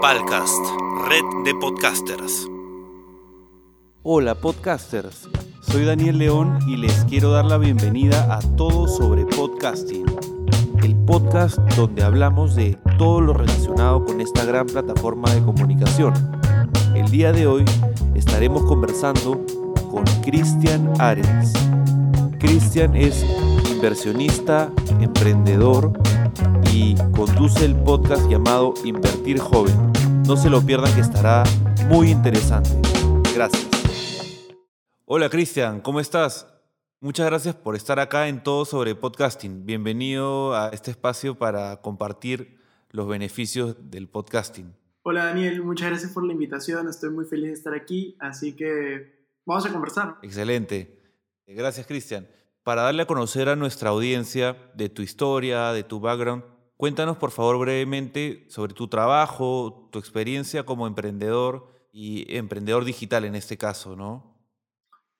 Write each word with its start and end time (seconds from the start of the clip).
Palcast, 0.00 0.64
red 1.08 1.44
de 1.44 1.54
podcasters. 1.56 2.48
Hola 4.04 4.36
podcasters, 4.36 5.28
soy 5.60 5.86
Daniel 5.86 6.18
León 6.18 6.60
y 6.68 6.76
les 6.76 7.04
quiero 7.06 7.32
dar 7.32 7.46
la 7.46 7.58
bienvenida 7.58 8.32
a 8.32 8.38
Todo 8.56 8.86
sobre 8.86 9.24
Podcasting, 9.24 10.06
el 10.84 10.94
podcast 10.94 11.58
donde 11.74 12.04
hablamos 12.04 12.54
de 12.54 12.78
todo 12.96 13.20
lo 13.20 13.32
relacionado 13.32 14.04
con 14.04 14.20
esta 14.20 14.44
gran 14.44 14.66
plataforma 14.66 15.34
de 15.34 15.42
comunicación. 15.42 16.14
El 16.94 17.10
día 17.10 17.32
de 17.32 17.48
hoy 17.48 17.64
estaremos 18.14 18.66
conversando 18.66 19.44
con 19.90 20.04
Cristian 20.22 20.92
Arens. 21.00 21.52
Cristian 22.38 22.94
es 22.94 23.26
inversionista, 23.72 24.70
emprendedor 25.00 25.92
y 26.72 26.94
conduce 27.12 27.64
el 27.64 27.74
podcast 27.76 28.28
llamado 28.28 28.74
Invertir 28.84 29.38
Joven. 29.38 29.74
No 30.26 30.36
se 30.36 30.50
lo 30.50 30.60
pierdan 30.60 30.94
que 30.94 31.00
estará 31.00 31.44
muy 31.88 32.10
interesante. 32.10 32.70
Gracias. 33.34 33.68
Hola 35.04 35.28
Cristian, 35.28 35.80
¿cómo 35.80 36.00
estás? 36.00 36.46
Muchas 37.00 37.26
gracias 37.26 37.54
por 37.54 37.76
estar 37.76 38.00
acá 38.00 38.28
en 38.28 38.42
Todo 38.42 38.64
sobre 38.64 38.94
Podcasting. 38.94 39.64
Bienvenido 39.64 40.54
a 40.54 40.68
este 40.68 40.90
espacio 40.90 41.36
para 41.36 41.80
compartir 41.80 42.58
los 42.90 43.08
beneficios 43.08 43.76
del 43.90 44.08
podcasting. 44.08 44.74
Hola 45.02 45.26
Daniel, 45.26 45.62
muchas 45.62 45.88
gracias 45.88 46.12
por 46.12 46.24
la 46.24 46.32
invitación. 46.32 46.88
Estoy 46.88 47.10
muy 47.10 47.24
feliz 47.24 47.46
de 47.48 47.54
estar 47.54 47.74
aquí, 47.74 48.16
así 48.20 48.54
que 48.54 49.28
vamos 49.46 49.64
a 49.66 49.72
conversar. 49.72 50.16
Excelente. 50.22 50.98
Gracias 51.46 51.86
Cristian 51.86 52.28
para 52.62 52.82
darle 52.82 53.02
a 53.02 53.06
conocer 53.06 53.48
a 53.48 53.56
nuestra 53.56 53.90
audiencia 53.90 54.56
de 54.74 54.88
tu 54.88 55.02
historia, 55.02 55.72
de 55.72 55.84
tu 55.84 56.00
background, 56.00 56.44
cuéntanos 56.76 57.16
por 57.16 57.30
favor 57.30 57.58
brevemente 57.58 58.46
sobre 58.48 58.74
tu 58.74 58.88
trabajo, 58.88 59.88
tu 59.92 59.98
experiencia 59.98 60.64
como 60.64 60.86
emprendedor 60.86 61.68
y 61.92 62.36
emprendedor 62.36 62.84
digital 62.84 63.24
en 63.24 63.34
este 63.34 63.56
caso, 63.56 63.96
¿no? 63.96 64.38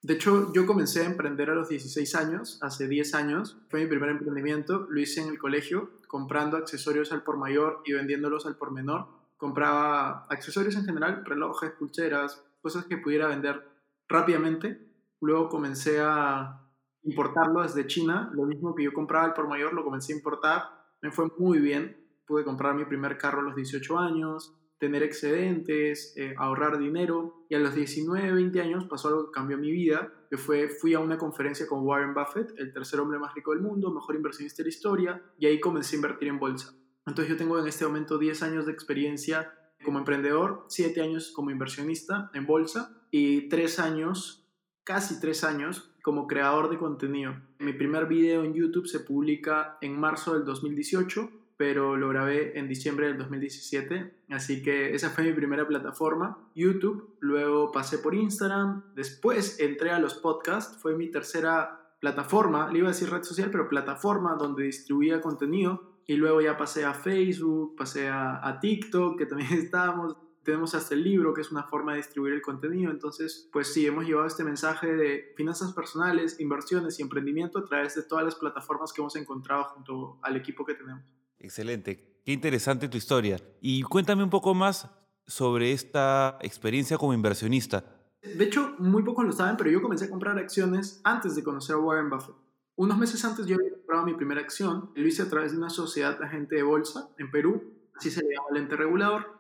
De 0.01 0.15
hecho, 0.15 0.53
yo 0.53 0.65
comencé 0.65 1.03
a 1.03 1.07
emprender 1.07 1.51
a 1.51 1.55
los 1.55 1.69
16 1.69 2.15
años, 2.15 2.59
hace 2.63 2.87
10 2.87 3.15
años. 3.15 3.59
Fue 3.69 3.81
mi 3.81 3.87
primer 3.89 4.11
emprendimiento, 4.11 4.87
lo 4.89 5.01
hice 5.01 5.21
en 5.21 5.29
el 5.29 5.39
colegio, 5.39 5.91
comprando 6.07 6.57
accesorios 6.57 7.11
al 7.11 7.25
por 7.25 7.37
mayor 7.37 7.83
y 7.85 7.95
vendiéndolos 7.95 8.47
al 8.47 8.57
por 8.57 8.71
menor. 8.71 9.09
Compraba 9.37 10.27
accesorios 10.31 10.77
en 10.77 10.85
general, 10.85 11.25
relojes, 11.25 11.73
pulseras, 11.73 12.45
cosas 12.61 12.85
que 12.85 12.99
pudiera 12.99 13.27
vender 13.27 13.67
rápidamente. 14.09 14.89
Luego 15.21 15.49
comencé 15.49 15.99
a 16.01 16.68
importarlo 17.05 17.63
desde 17.63 17.87
China, 17.87 18.31
lo 18.35 18.45
mismo 18.45 18.75
que 18.75 18.85
yo 18.85 18.93
compraba 18.93 19.27
el 19.27 19.33
por 19.33 19.49
mayor, 19.49 19.73
lo 19.73 19.85
comencé 19.85 20.13
a 20.13 20.17
importar, 20.17 20.63
me 21.01 21.11
fue 21.11 21.27
muy 21.39 21.59
bien, 21.59 21.97
pude 22.27 22.45
comprar 22.45 22.75
mi 22.75 22.85
primer 22.85 23.17
carro 23.19 23.41
a 23.41 23.43
los 23.43 23.55
18 23.55 23.99
años, 23.99 24.55
tener 24.79 25.03
excedentes, 25.03 26.15
eh, 26.17 26.35
ahorrar 26.39 26.79
dinero, 26.79 27.47
y 27.49 27.55
a 27.55 27.59
los 27.59 27.75
19, 27.75 28.33
20 28.33 28.61
años 28.61 28.85
pasó 28.85 29.09
algo 29.09 29.27
que 29.27 29.33
cambió 29.33 29.59
mi 29.59 29.71
vida, 29.73 30.13
que 30.31 30.37
fue, 30.37 30.69
fui 30.69 30.95
a 30.95 31.01
una 31.01 31.19
conferencia 31.19 31.67
con 31.67 31.85
Warren 31.85 32.15
Buffett, 32.15 32.53
el 32.59 32.73
tercer 32.73 33.01
hombre 33.01 33.19
más 33.19 33.35
rico 33.35 33.53
del 33.53 33.61
mundo, 33.61 33.93
mejor 33.93 34.15
inversionista 34.15 34.63
de 34.63 34.65
la 34.65 34.75
historia, 34.75 35.23
y 35.39 35.47
ahí 35.47 35.59
comencé 35.59 35.97
a 35.97 35.99
invertir 35.99 36.29
en 36.29 36.39
bolsa. 36.39 36.75
Entonces 37.07 37.31
yo 37.31 37.37
tengo 37.37 37.59
en 37.59 37.67
este 37.67 37.87
momento 37.87 38.19
10 38.19 38.43
años 38.43 38.67
de 38.67 38.73
experiencia 38.73 39.53
como 39.85 39.99
emprendedor, 39.99 40.67
7 40.69 41.01
años 41.01 41.33
como 41.35 41.51
inversionista 41.51 42.31
en 42.35 42.47
bolsa 42.47 43.03
y 43.11 43.49
3 43.49 43.79
años, 43.79 44.47
casi 44.85 45.19
3 45.19 45.45
años 45.45 45.88
como 46.03 46.27
creador 46.27 46.71
de 46.71 46.79
contenido. 46.79 47.37
Mi 47.59 47.73
primer 47.73 48.07
video 48.07 48.45
en 48.45 48.55
YouTube 48.55 48.87
se 48.87 49.01
publica 49.01 49.79
en 49.81 49.99
marzo 49.99 50.35
del 50.35 50.45
2018, 50.45 51.31
pero 51.57 51.97
lo 51.97 52.09
grabé 52.09 52.59
en 52.59 52.69
diciembre 52.69 53.09
del 53.09 53.19
2017, 53.19 54.15
así 54.31 54.63
que 54.63 54.95
esa 54.95 55.11
fue 55.11 55.25
mi 55.25 55.33
primera 55.33 55.67
plataforma, 55.67 56.39
YouTube. 56.55 57.17
Luego 57.21 57.73
pasé 57.73 57.99
por 57.99 58.15
Instagram, 58.15 58.85
después 58.95 59.59
entré 59.59 59.91
a 59.91 59.99
los 59.99 60.15
podcasts, 60.15 60.81
fue 60.81 60.95
mi 60.95 61.11
tercera 61.11 61.79
plataforma, 62.01 62.71
le 62.71 62.79
iba 62.79 62.89
a 62.89 62.93
decir 62.93 63.11
red 63.11 63.23
social, 63.23 63.51
pero 63.51 63.69
plataforma 63.69 64.35
donde 64.35 64.65
distribuía 64.65 65.21
contenido. 65.21 65.99
Y 66.07 66.17
luego 66.17 66.41
ya 66.41 66.57
pasé 66.57 66.85
a 66.85 66.95
Facebook, 66.95 67.77
pasé 67.77 68.09
a, 68.09 68.59
TikTok, 68.61 69.19
que 69.19 69.27
también 69.27 69.53
estábamos 69.59 70.17
tenemos 70.49 70.75
hasta 70.75 70.95
el 70.95 71.05
libro, 71.05 71.35
que 71.35 71.43
es 71.43 71.53
una 71.53 71.65
forma 71.65 71.93
de 71.93 71.99
distribuir 71.99 72.33
el 72.33 72.41
contenido. 72.41 72.91
Entonces, 72.91 73.51
pues 73.53 73.71
sí, 73.71 73.87
hemos 73.87 74.07
llevado 74.07 74.27
este 74.27 74.45
mensaje 74.45 74.87
de 74.87 75.35
finanzas 75.37 75.75
personales, 75.75 76.41
inversiones 76.41 76.99
y 76.99 77.03
emprendimiento 77.03 77.59
a 77.59 77.67
través 77.67 77.95
de 77.95 78.03
todas 78.03 78.25
las 78.25 78.35
plataformas 78.35 78.91
que 78.95 79.03
hemos 79.03 79.15
encontrado 79.17 79.65
junto 79.65 80.19
al 80.23 80.37
equipo 80.37 80.65
que 80.65 80.73
tenemos. 80.73 81.05
Excelente, 81.39 82.23
qué 82.25 82.33
interesante 82.33 82.89
tu 82.89 82.97
historia. 82.97 83.37
Y 83.61 83.83
cuéntame 83.83 84.25
un 84.25 84.31
poco 84.31 84.55
más 84.55 84.89
sobre 85.27 85.73
esta 85.73 86.39
experiencia 86.41 86.97
como 86.97 87.13
inversionista. 87.13 87.85
De 88.23 88.45
hecho, 88.45 88.75
muy 88.79 89.03
pocos 89.03 89.27
lo 89.27 89.33
saben, 89.33 89.59
pero 89.59 89.69
yo 89.69 89.83
comencé 89.83 90.07
a 90.07 90.11
comprar 90.11 90.39
acciones 90.39 91.03
antes 91.05 91.35
de 91.35 91.45
conocer 91.45 91.77
a 91.77 91.79
Warren 91.79 92.09
Buffett. 92.09 92.37
Unos 92.75 92.97
meses 92.97 93.23
antes 93.23 93.45
yo 93.45 93.57
había 93.57 93.71
comprado 93.75 94.07
mi 94.07 94.15
primera 94.15 94.41
acción, 94.41 94.93
lo 94.95 95.07
hice 95.07 95.21
a 95.21 95.29
través 95.29 95.53
de 95.53 95.59
una 95.59 95.69
sociedad 95.69 96.19
de 96.19 96.25
agente 96.25 96.57
de 96.57 96.63
bolsa 96.63 97.11
en 97.19 97.31
Perú, 97.31 97.75
así 97.95 98.11
se 98.11 98.23
llama 98.23 98.47
el 98.53 98.57
ente 98.57 98.77
regulador 98.77 99.38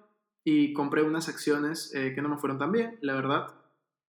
y 0.51 0.73
compré 0.73 1.03
unas 1.03 1.29
acciones 1.29 1.95
eh, 1.95 2.15
que 2.15 2.23
no 2.23 2.31
me 2.31 2.39
fueron 2.39 2.57
tan 2.57 2.73
bien, 2.73 2.99
la 3.03 3.15
verdad. 3.15 3.55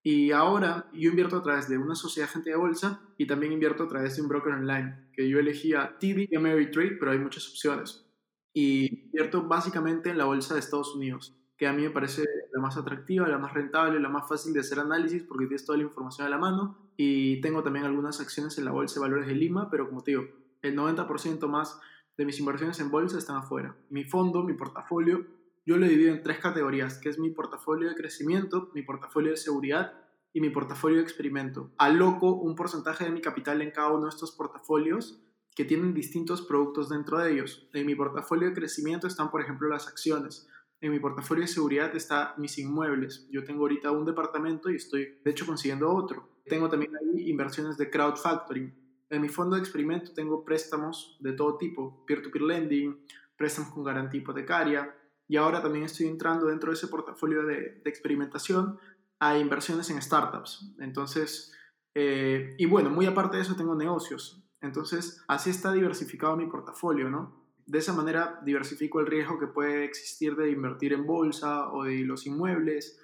Y 0.02 0.32
ahora 0.32 0.90
yo 0.92 1.12
invierto 1.12 1.38
a 1.38 1.44
través 1.44 1.70
de 1.70 1.78
una 1.78 1.94
sociedad 1.94 2.28
gente 2.28 2.50
de 2.50 2.56
bolsa 2.56 3.02
y 3.20 3.28
también 3.28 3.54
invierto 3.54 3.84
a 3.84 3.88
través 3.88 4.16
de 4.16 4.24
un 4.24 4.30
broker 4.30 4.54
online, 4.54 5.10
que 5.14 5.30
yo 5.30 5.38
elegía 5.38 5.96
TD 6.00 6.30
y 6.32 6.36
Ameritrade, 6.36 6.98
pero 7.00 7.12
hay 7.12 7.20
muchas 7.20 7.48
opciones. 7.48 8.10
Y 8.52 9.06
invierto 9.06 9.44
básicamente 9.44 10.10
en 10.10 10.18
la 10.18 10.26
bolsa 10.26 10.56
de 10.56 10.62
Estados 10.62 10.96
Unidos, 10.96 11.38
que 11.56 11.68
a 11.68 11.74
mí 11.74 11.84
me 11.84 11.92
parece 11.92 12.24
la 12.52 12.60
más 12.60 12.78
atractiva, 12.78 13.28
la 13.28 13.38
más 13.38 13.54
rentable, 13.54 14.00
la 14.00 14.10
más 14.10 14.28
fácil 14.28 14.54
de 14.54 14.62
hacer 14.62 14.80
análisis 14.80 15.22
porque 15.22 15.46
tienes 15.46 15.68
toda 15.68 15.78
la 15.78 15.84
información 15.84 16.26
a 16.26 16.32
la 16.32 16.40
mano. 16.40 16.90
Y 16.98 17.42
tengo 17.42 17.62
también 17.62 17.86
algunas 17.86 18.20
acciones 18.20 18.58
en 18.58 18.66
la 18.66 18.72
bolsa 18.72 18.96
de 18.96 19.02
valores 19.02 19.28
de 19.28 19.36
Lima, 19.36 19.70
pero 19.70 19.88
como 19.88 20.02
te 20.02 20.12
digo, 20.12 20.24
el 20.64 20.76
90% 20.76 21.48
más 21.48 21.80
de 22.18 22.26
mis 22.26 22.40
inversiones 22.40 22.80
en 22.80 22.90
bolsa 22.90 23.20
están 23.20 23.36
afuera. 23.36 23.76
Mi 23.92 24.04
fondo, 24.04 24.42
mi 24.44 24.54
portafolio, 24.54 25.43
yo 25.66 25.78
lo 25.78 25.88
divido 25.88 26.14
en 26.14 26.22
tres 26.24 26.40
categorías, 26.40 26.98
que 26.98 27.10
es 27.10 27.20
mi 27.20 27.30
portafolio 27.30 27.90
de 27.90 27.96
crecimiento, 27.96 28.70
mi 28.74 28.82
portafolio 28.82 29.32
de 29.32 29.38
seguridad 29.38 29.94
y 30.34 30.42
mi 30.42 30.50
portafolio 30.50 30.98
de 30.98 31.04
experimento. 31.04 31.72
Aloco 31.78 32.34
un 32.34 32.56
porcentaje 32.56 33.06
de 33.06 33.12
mi 33.12 33.22
capital 33.22 33.62
en 33.62 33.72
cada 33.72 33.92
uno 33.92 34.04
de 34.04 34.10
estos 34.10 34.32
portafolios 34.32 35.22
que 35.56 35.66
tienen 35.66 35.94
distintos 35.94 36.42
productos 36.42 36.90
dentro 36.90 37.20
de 37.20 37.32
ellos. 37.32 37.70
En 37.74 37.86
mi 37.86 37.96
portafolio 37.96 38.50
de 38.50 38.56
crecimiento 38.56 39.08
están, 39.08 39.30
por 39.30 39.42
ejemplo, 39.42 39.70
las 39.70 39.88
acciones. 39.88 40.50
En 40.82 40.92
mi 40.92 41.00
portafolio 41.00 41.44
de 41.44 41.48
seguridad 41.48 41.96
están 41.96 42.34
mis 42.38 42.58
inmuebles. 42.58 43.28
Yo 43.32 43.44
tengo 43.44 43.62
ahorita 43.62 43.92
un 43.92 44.06
departamento 44.06 44.70
y 44.70 44.76
estoy, 44.76 45.20
de 45.24 45.32
hecho, 45.32 45.46
consiguiendo 45.46 45.94
otro. 45.94 46.42
Tengo 46.46 46.68
también 46.70 46.92
ahí 46.96 47.30
inversiones 47.30 47.78
de 47.78 47.90
crowdfactoring. 47.90 48.74
En 49.10 49.22
mi 49.22 49.30
fondo 49.30 49.56
de 49.56 49.62
experimento 49.62 50.12
tengo 50.14 50.44
préstamos 50.44 51.18
de 51.22 51.34
todo 51.34 51.58
tipo, 51.58 52.04
peer-to-peer 52.06 52.44
-peer 52.44 52.48
lending, 52.48 53.06
préstamos 53.38 53.72
con 53.72 53.84
garantía 53.84 54.22
hipotecaria, 54.22 54.94
y 55.28 55.38
ahora 55.38 55.62
también 55.62 55.86
estoy 55.86 56.08
entrando 56.08 56.48
dentro 56.48 56.70
de 56.72 56.76
ese 56.76 56.88
portafolio 56.88 57.44
de, 57.44 57.82
experimentación 57.86 58.78
a 59.20 59.38
inversiones 59.38 59.90
en 59.90 60.02
startups. 60.02 60.76
Entonces, 60.80 61.54
eh, 61.96 62.56
y 62.58 62.66
bueno, 62.66 62.90
muy 62.90 63.06
aparte 63.06 63.38
de 63.38 63.44
eso 63.44 63.56
tengo 63.56 63.76
negocios. 63.76 64.44
Entonces, 64.62 65.24
así 65.28 65.50
está 65.50 65.72
diversificado 65.72 66.36
mi 66.36 66.48
portafolio, 66.48 67.10
¿no? 67.10 67.44
De 67.66 67.80
esa 67.80 67.94
manera 67.94 68.42
diversifico 68.44 69.00
el 69.00 69.08
riesgo 69.08 69.40
que 69.40 69.48
puede 69.48 69.86
existir 69.86 70.36
de 70.36 70.52
invertir 70.52 70.94
en 70.94 71.06
bolsa 71.06 71.72
o 71.72 71.84
de 71.84 72.00
los 72.00 72.26
inmuebles 72.26 73.00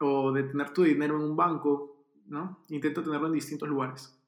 o 0.00 0.32
de 0.32 0.42
tener 0.42 0.72
tu 0.72 0.82
dinero 0.82 1.16
en 1.16 1.22
un 1.22 1.36
banco, 1.36 2.06
¿no? 2.26 2.64
Intento 2.68 3.02
tenerlo 3.02 3.28
en 3.28 3.34
distintos 3.34 3.68
lugares. 3.68 4.18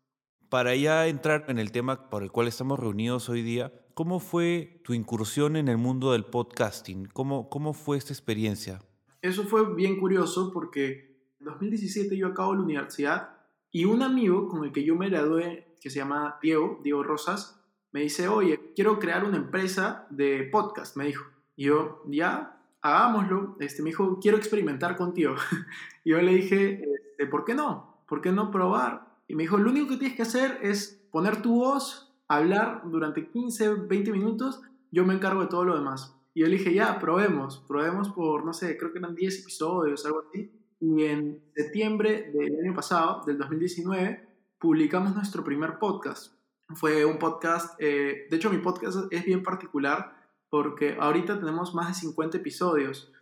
Para 0.49 0.75
ya 0.77 1.07
entrar 1.07 1.45
en 1.49 1.59
el 1.59 1.73
tema 1.73 2.09
por 2.09 2.23
el 2.23 2.31
cual 2.31 2.49
estamos 2.49 2.79
reunidos 2.79 3.29
hoy 3.29 3.43
día, 3.43 3.73
¿cómo 3.95 4.21
fue 4.21 4.81
tu 4.85 4.93
incursión 4.93 5.57
en 5.57 5.69
el 5.69 5.79
mundo 5.79 6.13
del 6.13 6.25
podcasting? 6.25 7.07
¿Cómo, 7.13 7.49
cómo 7.49 7.73
fue 7.73 7.97
esta 7.97 8.13
experiencia? 8.13 8.81
Eso 9.23 9.45
fue 9.45 9.75
bien 9.75 9.99
curioso 9.99 10.53
porque 10.53 11.31
en 11.41 11.47
2017 11.47 12.17
yo 12.17 12.27
acabo 12.27 12.55
la 12.55 12.63
universidad 12.63 13.39
y 13.71 13.87
un 13.87 14.03
amigo 14.03 14.49
con 14.49 14.65
el 14.65 14.73
que 14.73 14.85
yo 14.85 14.97
me 14.97 15.09
gradué, 15.09 15.75
que 15.81 15.91
se 15.91 15.99
llama 15.99 16.39
Diego, 16.43 16.81
Diego 16.83 17.03
Rosas, 17.03 17.61
me 17.93 18.01
dice, 18.01 18.29
oye, 18.29 18.73
quiero 18.75 18.99
crear 18.99 19.25
una 19.25 19.37
empresa 19.37 20.07
de 20.11 20.49
podcast, 20.51 20.97
me 20.97 21.07
dijo. 21.07 21.25
Y 21.57 21.67
yo, 21.67 22.03
ya, 22.09 22.61
hagámoslo. 22.83 23.57
Este, 23.61 23.83
me 23.83 23.91
dijo, 23.91 24.19
quiero 24.21 24.37
experimentar 24.37 24.97
contigo. 24.97 25.35
y 26.05 26.11
yo 26.11 26.21
le 26.21 26.35
dije, 26.35 26.85
este, 26.93 27.27
¿por 27.27 27.45
qué 27.45 27.55
no? 27.55 28.03
¿Por 28.09 28.21
qué 28.21 28.33
no 28.33 28.51
probar? 28.51 29.15
Y 29.29 29.35
me 29.35 29.45
dijo, 29.45 29.59
lo 29.59 29.71
único 29.71 29.89
que 29.89 29.97
tienes 29.97 30.17
que 30.17 30.23
hacer 30.23 30.59
es 30.63 31.07
poner 31.11 31.41
tu 31.41 31.57
voz, 31.57 32.14
hablar 32.37 32.83
durante 32.85 33.29
15, 33.29 33.75
20 33.87 34.13
minutos, 34.13 34.61
yo 34.91 35.05
me 35.05 35.15
encargo 35.15 35.43
de 35.43 35.49
todo 35.49 35.65
lo 35.65 35.77
demás. 35.77 36.17
Y 36.35 36.41
yo 36.41 36.47
le 36.47 36.57
dije, 36.57 36.75
ya, 36.75 36.99
probemos, 36.99 37.65
probemos 37.69 38.09
por, 38.11 38.45
no 38.45 38.53
sé, 38.53 38.77
creo 38.77 38.93
que 38.93 38.99
eran 38.99 39.15
10 39.15 39.41
episodios, 39.41 40.05
algo 40.07 40.23
así. 40.29 40.51
Y 40.81 41.05
en 41.05 41.43
septiembre 41.55 42.31
del 42.33 42.59
año 42.65 42.75
pasado, 42.75 43.23
del 43.25 43.39
2019, 43.39 44.29
publicamos 44.59 45.15
nuestro 45.15 45.45
primer 45.45 45.79
podcast. 45.79 46.35
Fue 46.75 47.05
un 47.05 47.19
podcast, 47.19 47.75
eh, 47.79 48.27
de 48.31 48.37
hecho 48.37 48.51
mi 48.51 48.59
podcast 48.59 49.13
es 49.13 49.25
bien 49.25 49.43
particular 49.43 50.17
porque 50.49 50.97
ahorita 50.99 51.39
tenemos 51.39 51.75
más 51.75 51.89
de 51.89 51.95
50 51.95 52.39
episodios 52.39 53.13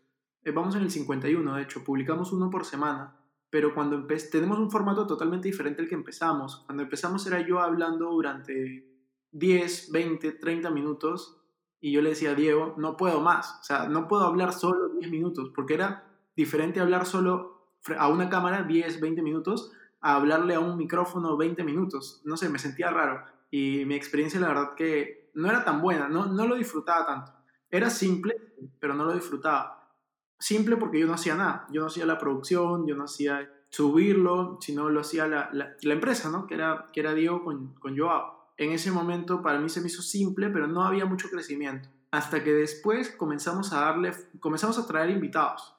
eh, 0.45 0.51
vamos 0.51 0.75
en 0.75 0.83
el 0.83 0.91
51, 0.91 1.55
de 1.55 1.63
hecho, 1.63 1.85
publicamos 1.85 2.33
uno 2.33 2.51
por 2.51 2.65
semana, 2.65 3.17
pero 3.49 3.75
cuando 3.75 4.05
tenemos 4.31 4.59
un 4.59 4.71
formato 4.71 5.07
totalmente 5.07 5.49
diferente 5.49 5.83
al 5.83 5.89
que 5.89 5.95
empezamos. 5.95 6.65
Cuando 6.67 6.83
empezamos 6.83 7.27
era 7.27 7.47
yo 7.47 7.61
hablando 7.61 8.11
durante 8.11 8.92
10, 9.33 9.91
20, 9.93 10.33
30 10.33 10.71
minutos 10.71 11.39
y 11.81 11.93
yo 11.93 12.01
le 12.01 12.11
decía 12.11 12.31
a 12.31 12.35
Diego, 12.35 12.75
no 12.79 12.97
puedo 12.97 13.21
más, 13.21 13.59
o 13.61 13.65
sea, 13.65 13.89
no 13.89 14.07
puedo 14.07 14.25
hablar 14.25 14.53
solo 14.53 14.91
10 14.91 15.11
minutos, 15.11 15.51
porque 15.55 15.75
era 15.75 16.05
diferente 16.37 16.81
hablar 16.81 17.07
solo 17.07 17.73
a 17.99 18.09
una 18.09 18.31
cámara 18.31 18.63
10, 18.63 19.01
20 19.01 19.23
minutos 19.23 19.73
a 20.01 20.17
hablarle 20.17 20.55
a 20.55 20.61
un 20.61 20.77
micrófono 20.77 21.37
20 21.37 21.65
minutos. 21.65 22.21
No 22.25 22.37
sé, 22.37 22.49
me 22.49 22.59
sentía 22.59 22.91
raro 22.91 23.25
y 23.51 23.85
mi 23.85 23.95
experiencia 23.95 24.41
la 24.41 24.49
verdad 24.49 24.75
que 24.75 25.31
no 25.35 25.49
era 25.49 25.65
tan 25.65 25.81
buena, 25.81 26.09
no, 26.09 26.27
no 26.27 26.47
lo 26.47 26.57
disfrutaba 26.57 27.07
tanto. 27.07 27.33
Era 27.71 27.91
simple, 27.91 28.37
pero 28.79 28.95
no 28.95 29.05
lo 29.05 29.15
disfrutaba. 29.15 29.91
Simple 30.39 30.77
porque 30.77 30.99
yo 30.99 31.07
no 31.07 31.15
hacía 31.15 31.37
nada, 31.37 31.67
yo 31.71 31.81
no 31.81 31.87
hacía 31.87 32.05
la 32.05 32.19
producción, 32.19 32.87
yo 32.87 32.97
no 32.97 33.05
hacía 33.05 33.49
subirlo, 33.71 34.59
sino 34.61 34.91
lo 34.91 35.01
hacía 35.01 35.27
la, 35.27 35.49
la, 35.53 35.93
empresa, 35.93 36.31
¿no? 36.31 36.47
Que 36.47 36.55
era, 36.55 36.91
que 36.93 37.01
era 37.01 37.15
Diego 37.15 37.43
con, 37.43 37.75
con 37.75 37.97
Joao. 37.97 38.42
En 38.57 38.73
ese 38.73 38.91
momento 38.91 39.43
para 39.43 39.59
mí 39.59 39.69
se 39.69 39.81
me 39.81 39.89
hizo 39.89 40.03
simple, 40.03 40.51
pero 40.51 40.67
no 40.67 40.85
había 40.85 41.05
mucho 41.05 41.29
crecimiento. 41.31 41.89
Hasta 42.11 42.45
que 42.45 42.53
después 42.53 43.11
comenzamos 43.11 43.73
a 43.73 43.81
darle, 43.81 44.13
comenzamos 44.41 44.79
a 44.79 44.87
traer 44.87 45.11
invitados 45.11 45.75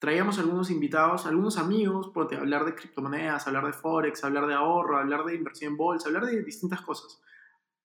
traíamos 0.00 0.38
algunos 0.38 0.70
invitados, 0.70 1.26
algunos 1.26 1.58
amigos, 1.58 2.10
porque 2.12 2.34
hablar 2.34 2.64
de 2.64 2.74
criptomonedas, 2.74 3.46
hablar 3.46 3.66
de 3.66 3.74
forex, 3.74 4.24
hablar 4.24 4.46
de 4.46 4.54
ahorro, 4.54 4.98
hablar 4.98 5.24
de 5.24 5.36
inversión 5.36 5.72
en 5.72 5.76
bolsa, 5.76 6.08
hablar 6.08 6.24
de 6.24 6.42
distintas 6.42 6.80
cosas. 6.80 7.22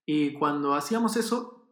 Y 0.06 0.34
cuando 0.34 0.74
hacíamos 0.74 1.18
eso, 1.18 1.68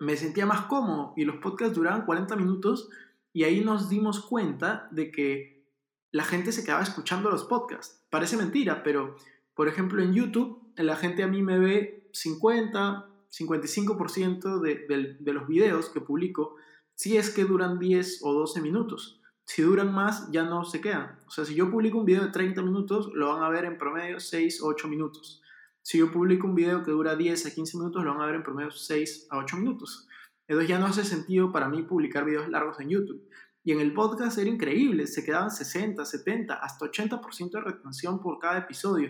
me 0.00 0.16
sentía 0.16 0.46
más 0.46 0.62
cómodo 0.62 1.14
y 1.16 1.24
los 1.24 1.36
podcasts 1.36 1.76
duraban 1.76 2.04
40 2.04 2.34
minutos 2.36 2.90
y 3.32 3.44
ahí 3.44 3.64
nos 3.64 3.88
dimos 3.88 4.20
cuenta 4.20 4.88
de 4.90 5.12
que 5.12 5.64
la 6.10 6.24
gente 6.24 6.50
se 6.50 6.64
quedaba 6.64 6.82
escuchando 6.82 7.30
los 7.30 7.44
podcasts. 7.44 8.04
Parece 8.10 8.36
mentira, 8.36 8.82
pero 8.82 9.16
por 9.54 9.68
ejemplo 9.68 10.02
en 10.02 10.12
YouTube 10.12 10.57
la 10.84 10.96
gente 10.96 11.22
a 11.22 11.28
mí 11.28 11.42
me 11.42 11.58
ve 11.58 12.08
50, 12.12 13.06
55% 13.30 14.60
de, 14.60 15.16
de, 15.20 15.32
los 15.32 15.46
videos 15.46 15.90
que 15.90 16.00
publico 16.00 16.56
si 16.94 17.16
es 17.16 17.30
que 17.30 17.44
duran 17.44 17.78
10 17.78 18.20
o 18.22 18.32
12 18.32 18.60
minutos 18.60 19.18
si 19.48 19.62
duran 19.62 19.94
más, 19.94 20.30
ya 20.30 20.44
no 20.44 20.62
se 20.66 20.82
quedan. 20.82 21.18
O 21.26 21.30
sea, 21.30 21.46
si 21.46 21.54
yo 21.54 21.70
publico 21.70 21.96
un 21.96 22.04
video 22.04 22.22
de 22.22 22.30
30 22.30 22.60
minutos, 22.60 23.10
lo 23.14 23.32
van 23.32 23.42
a 23.42 23.48
ver 23.48 23.64
en 23.64 23.78
promedio 23.78 24.20
6 24.20 24.60
o 24.60 24.66
8 24.66 24.88
minutos. 24.88 25.42
Si 25.80 25.96
yo 25.96 26.12
publico 26.12 26.46
un 26.46 26.54
video 26.54 26.84
que 26.84 26.90
dura 26.90 27.16
10 27.16 27.46
a 27.46 27.54
15 27.54 27.78
minutos, 27.78 28.04
lo 28.04 28.12
van 28.12 28.20
a 28.20 28.26
ver 28.26 28.34
en 28.34 28.42
promedio 28.42 28.70
6 28.70 29.28
a 29.30 29.38
8 29.38 29.56
minutos. 29.56 30.06
Entonces 30.46 30.68
ya 30.68 30.78
no 30.78 30.84
hace 30.84 31.02
sentido 31.02 31.50
para 31.50 31.70
mí 31.70 31.82
publicar 31.82 32.26
videos 32.26 32.50
largos 32.50 32.78
en 32.80 32.90
YouTube. 32.90 33.26
Y 33.64 33.72
en 33.72 33.80
el 33.80 33.94
podcast 33.94 34.36
era 34.36 34.50
increíble, 34.50 35.06
se 35.06 35.24
quedaban 35.24 35.50
60, 35.50 36.04
70, 36.04 36.52
hasta 36.52 36.84
80% 36.84 37.50
de 37.50 37.60
retención 37.62 38.20
por 38.20 38.38
cada 38.38 38.58
episodio. 38.58 39.08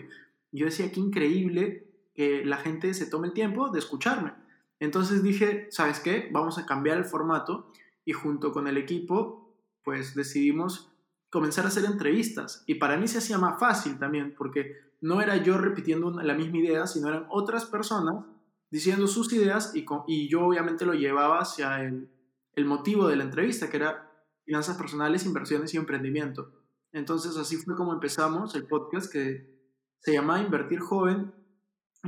Yo 0.51 0.65
decía, 0.65 0.91
qué 0.91 0.99
increíble 0.99 1.87
que 2.13 2.43
la 2.45 2.57
gente 2.57 2.93
se 2.93 3.05
tome 3.05 3.27
el 3.27 3.33
tiempo 3.33 3.69
de 3.69 3.79
escucharme. 3.79 4.33
Entonces 4.79 5.23
dije, 5.23 5.67
¿sabes 5.71 5.99
qué? 5.99 6.29
Vamos 6.31 6.57
a 6.57 6.65
cambiar 6.65 6.97
el 6.97 7.05
formato 7.05 7.71
y 8.05 8.13
junto 8.13 8.51
con 8.51 8.67
el 8.67 8.77
equipo 8.77 9.55
pues 9.83 10.15
decidimos 10.15 10.91
comenzar 11.29 11.65
a 11.65 11.69
hacer 11.69 11.85
entrevistas. 11.85 12.63
Y 12.67 12.75
para 12.75 12.97
mí 12.97 13.07
se 13.07 13.19
hacía 13.19 13.37
más 13.37 13.59
fácil 13.59 13.97
también, 13.99 14.35
porque 14.37 14.75
no 15.01 15.21
era 15.21 15.37
yo 15.37 15.57
repitiendo 15.57 16.11
la 16.11 16.33
misma 16.33 16.57
idea, 16.57 16.87
sino 16.87 17.09
eran 17.09 17.25
otras 17.29 17.65
personas 17.65 18.25
diciendo 18.69 19.07
sus 19.07 19.31
ideas 19.33 19.75
y, 19.75 19.85
y 20.07 20.29
yo 20.29 20.45
obviamente 20.45 20.85
lo 20.85 20.93
llevaba 20.93 21.39
hacia 21.39 21.83
el, 21.83 22.09
el 22.53 22.65
motivo 22.65 23.07
de 23.07 23.15
la 23.15 23.23
entrevista, 23.23 23.69
que 23.69 23.77
era 23.77 24.11
finanzas 24.45 24.77
personales, 24.77 25.25
inversiones 25.25 25.73
y 25.73 25.77
emprendimiento. 25.77 26.51
Entonces 26.91 27.37
así 27.37 27.57
fue 27.57 27.75
como 27.75 27.93
empezamos 27.93 28.55
el 28.55 28.67
podcast 28.67 29.11
que 29.11 29.58
se 29.99 30.13
llamaba 30.13 30.41
Invertir 30.41 30.79
Joven, 30.79 31.33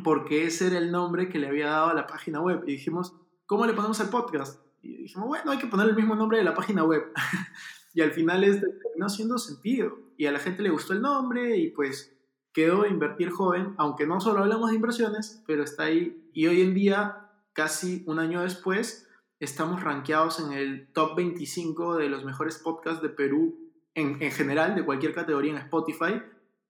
porque 0.04 0.46
ese 0.46 0.68
era 0.68 0.78
el 0.78 0.92
nombre 0.92 1.30
que 1.30 1.40
le 1.40 1.48
había 1.48 1.68
dado 1.68 1.90
a 1.90 1.94
la 1.94 2.08
página 2.08 2.42
web. 2.42 2.64
Y 2.66 2.74
dijimos, 2.74 3.16
¿cómo 3.46 3.66
le 3.66 3.74
ponemos 3.74 4.00
al 4.00 4.10
podcast? 4.10 4.62
Y 4.82 5.04
dijimos, 5.04 5.28
bueno, 5.28 5.52
hay 5.52 5.58
que 5.58 5.68
poner 5.68 5.90
el 5.90 5.96
mismo 5.96 6.16
nombre 6.16 6.38
de 6.38 6.44
la 6.44 6.54
página 6.54 6.84
web. 6.84 7.04
y 7.94 8.02
al 8.02 8.12
final 8.12 8.44
este 8.44 8.68
terminó 8.68 9.06
haciendo 9.06 9.38
sentido. 9.38 9.98
Y 10.18 10.26
a 10.26 10.32
la 10.32 10.40
gente 10.40 10.64
le 10.64 10.70
gustó 10.70 10.94
el 10.94 11.02
nombre 11.02 11.58
y 11.58 11.72
pues 11.72 12.16
quedó 12.54 12.86
Invertir 12.86 13.30
Joven, 13.30 13.76
aunque 13.78 14.06
no 14.06 14.20
solo 14.20 14.40
hablamos 14.40 14.70
de 14.70 14.76
inversiones, 14.76 15.44
pero 15.46 15.64
está 15.64 15.84
ahí. 15.84 16.30
Y 16.34 16.48
hoy 16.48 16.62
en 16.62 16.74
día, 16.74 17.30
casi 17.54 18.04
un 18.08 18.20
año 18.20 18.42
después, 18.42 19.08
estamos 19.40 19.84
rankeados 19.84 20.40
en 20.40 20.54
el 20.54 20.92
top 20.94 21.16
25 21.16 21.98
de 21.98 22.10
los 22.10 22.26
mejores 22.26 22.58
podcasts 22.58 23.02
de 23.02 23.10
Perú 23.10 23.72
en, 23.94 24.22
en 24.22 24.32
general, 24.32 24.76
de 24.76 24.86
cualquier 24.86 25.14
categoría 25.14 25.52
en 25.52 25.58
Spotify. 25.58 26.22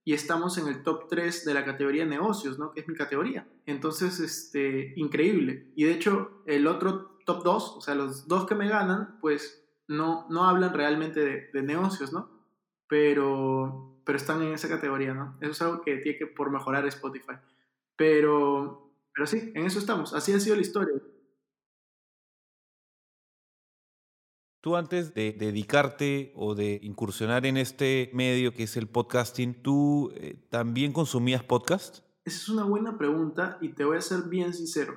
Y 0.04 0.14
estamos 0.14 0.58
en 0.58 0.66
el 0.66 0.82
top 0.82 1.08
3 1.08 1.44
de 1.44 1.54
la 1.54 1.64
categoría 1.64 2.04
negocios, 2.04 2.58
¿no? 2.58 2.72
Que 2.72 2.80
es 2.80 2.88
mi 2.88 2.94
categoría. 2.94 3.48
Entonces, 3.66 4.18
este, 4.18 4.94
increíble. 4.96 5.70
Y 5.76 5.84
de 5.84 5.92
hecho, 5.92 6.42
el 6.46 6.66
otro 6.66 7.18
top 7.24 7.44
2, 7.44 7.74
o 7.76 7.80
sea, 7.80 7.94
los 7.94 8.26
dos 8.26 8.46
que 8.46 8.56
me 8.56 8.68
ganan, 8.68 9.18
pues 9.20 9.64
no, 9.86 10.26
no 10.28 10.44
hablan 10.44 10.74
realmente 10.74 11.50
de, 11.52 11.62
negocios, 11.62 12.12
¿no? 12.12 12.30
Pero, 12.88 14.00
pero 14.04 14.16
están 14.16 14.42
en 14.42 14.52
esa 14.52 14.68
categoría, 14.68 15.14
¿no? 15.14 15.36
Eso 15.40 15.52
es 15.52 15.62
algo 15.62 15.82
que 15.82 15.98
tiene 15.98 16.18
que 16.18 16.26
por 16.26 16.50
mejorar 16.50 16.84
Spotify. 16.86 17.34
Pero, 17.96 18.92
pero 19.14 19.26
sí, 19.26 19.52
en 19.54 19.66
eso 19.66 19.78
estamos. 19.78 20.14
Así 20.14 20.32
ha 20.32 20.40
sido 20.40 20.56
la 20.56 20.62
historia. 20.62 20.94
Tú 24.62 24.76
antes 24.76 25.12
de 25.12 25.32
dedicarte 25.32 26.32
o 26.36 26.54
de 26.54 26.78
incursionar 26.84 27.46
en 27.46 27.56
este 27.56 28.10
medio 28.14 28.54
que 28.54 28.62
es 28.62 28.76
el 28.76 28.86
podcasting, 28.86 29.60
¿tú 29.60 30.12
eh, 30.14 30.36
también 30.50 30.92
consumías 30.92 31.42
podcast? 31.42 32.04
Esa 32.24 32.36
es 32.36 32.48
una 32.48 32.62
buena 32.62 32.96
pregunta 32.96 33.58
y 33.60 33.70
te 33.70 33.84
voy 33.84 33.96
a 33.96 34.00
ser 34.00 34.22
bien 34.28 34.54
sincero. 34.54 34.94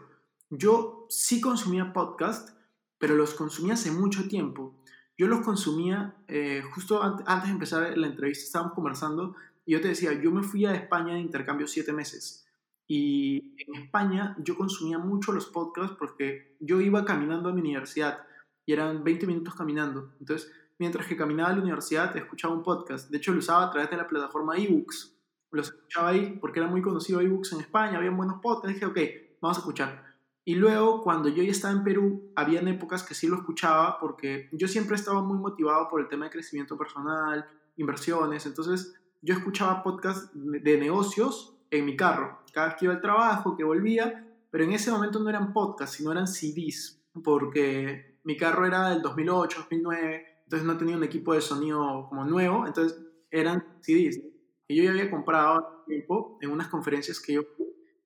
Yo 0.52 1.08
sí 1.10 1.42
consumía 1.42 1.94
podcast, 1.94 2.56
pero 3.00 3.16
los 3.16 3.34
consumía 3.34 3.74
hace 3.74 3.90
mucho 3.90 4.28
tiempo. 4.28 4.76
Yo 5.18 5.26
los 5.26 5.42
consumía 5.42 6.16
eh, 6.28 6.62
justo 6.76 7.02
antes 7.02 7.46
de 7.46 7.50
empezar 7.50 7.98
la 7.98 8.06
entrevista, 8.06 8.44
estábamos 8.44 8.76
conversando 8.76 9.36
y 9.66 9.72
yo 9.72 9.82
te 9.82 9.88
decía, 9.88 10.14
yo 10.14 10.30
me 10.30 10.44
fui 10.44 10.68
a 10.68 10.76
España 10.76 11.16
de 11.16 11.22
intercambio 11.22 11.68
siete 11.68 11.92
meses. 11.92 12.46
Y 12.88 13.56
en 13.66 13.82
España 13.82 14.36
yo 14.38 14.56
consumía 14.56 15.00
mucho 15.00 15.32
los 15.32 15.48
podcasts 15.48 15.96
porque 15.98 16.56
yo 16.60 16.82
iba 16.82 17.04
caminando 17.04 17.50
a 17.50 17.54
mi 17.54 17.62
universidad 17.62 18.20
y 18.66 18.74
eran 18.74 19.04
20 19.04 19.28
minutos 19.28 19.56
caminando. 19.56 20.14
Entonces, 20.20 20.52
mientras 20.78 21.08
que 21.08 21.16
caminaba 21.16 21.50
a 21.50 21.54
la 21.54 21.62
universidad, 21.62 22.16
escuchaba 22.18 22.54
un 22.54 22.64
podcast. 22.64 23.10
De 23.10 23.18
hecho, 23.18 23.32
lo 23.32 23.40
usaba 23.40 23.66
a 23.66 23.72
través 23.72 23.90
de 23.90 23.98
la 23.98 24.08
plataforma 24.08 24.58
eBooks. 24.58 25.18
Los 25.52 25.70
escuchaba 25.70 26.10
ahí 26.10 26.38
porque 26.42 26.60
era 26.60 26.68
muy 26.68 26.82
conocido 26.82 27.22
eBooks 27.22 27.54
en 27.54 27.62
España, 27.62 27.98
había 27.98 28.12
buenos 28.12 28.42
podcasts. 28.42 28.74
Dije, 28.74 28.86
ok, 28.86 29.00
vamos 29.42 29.58
a 29.58 29.62
escuchar. 29.62 30.16
Y 30.44 30.56
luego, 30.56 31.02
cuando 31.02 31.30
yo 31.30 31.42
ya 31.42 31.52
estaba 31.52 31.74
en 31.74 31.84
Perú, 31.84 32.32
habían 32.36 32.68
épocas 32.68 33.02
que 33.04 33.16
sí 33.16 33.28
lo 33.28 33.38
escuchaba 33.38 33.98
porque 34.00 34.50
yo 34.52 34.68
siempre 34.68 34.96
estaba 34.96 35.22
muy 35.22 35.40
motivado 35.40 35.88
por 35.90 36.02
el 36.02 36.08
tema 36.08 36.26
de 36.26 36.32
crecimiento 36.32 36.78
personal, 36.78 37.46
inversiones. 37.78 38.46
Entonces, 38.46 38.94
yo 39.22 39.34
escuchaba 39.34 39.82
podcasts 39.82 40.30
de 40.34 40.78
negocios 40.78 41.58
en 41.72 41.86
mi 41.86 41.96
carro. 41.96 42.40
Cada 42.54 42.68
vez 42.68 42.76
que 42.78 42.86
iba 42.86 42.94
al 42.94 43.02
trabajo, 43.02 43.58
que 43.58 43.64
volvía, 43.64 44.28
pero 44.52 44.64
en 44.64 44.74
ese 44.74 44.92
momento 44.92 45.20
no 45.20 45.30
eran 45.30 45.52
podcasts, 45.52 45.98
sino 45.98 46.12
eran 46.12 46.28
CDs, 46.28 47.02
porque 47.24 48.15
mi 48.26 48.36
carro 48.36 48.66
era 48.66 48.90
del 48.90 49.02
2008, 49.02 49.58
2009, 49.60 50.26
entonces 50.44 50.68
no 50.68 50.78
tenía 50.78 50.98
un 50.98 51.04
equipo 51.04 51.34
de 51.34 51.42
sonido 51.42 52.08
como 52.10 52.26
nuevo, 52.26 52.68
entonces 52.68 53.00
eran 53.32 53.64
CDs. 53.82 54.20
Y 54.68 54.76
yo 54.76 54.84
ya 54.84 54.92
había 54.92 55.12
comprado 55.12 55.84
tiempo 55.88 56.38
en 56.42 56.50
unas 56.50 56.68
conferencias 56.68 57.20
que 57.20 57.34
yo 57.34 57.44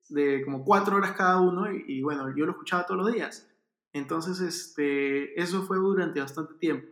de 0.09 0.43
como 0.43 0.63
cuatro 0.63 0.97
horas 0.97 1.13
cada 1.13 1.39
uno 1.39 1.71
y, 1.71 2.01
bueno, 2.01 2.35
yo 2.35 2.45
lo 2.45 2.51
escuchaba 2.51 2.85
todos 2.85 3.01
los 3.01 3.13
días. 3.13 3.49
Entonces, 3.93 4.39
este, 4.41 5.39
eso 5.39 5.63
fue 5.63 5.77
durante 5.77 6.19
bastante 6.19 6.55
tiempo. 6.55 6.87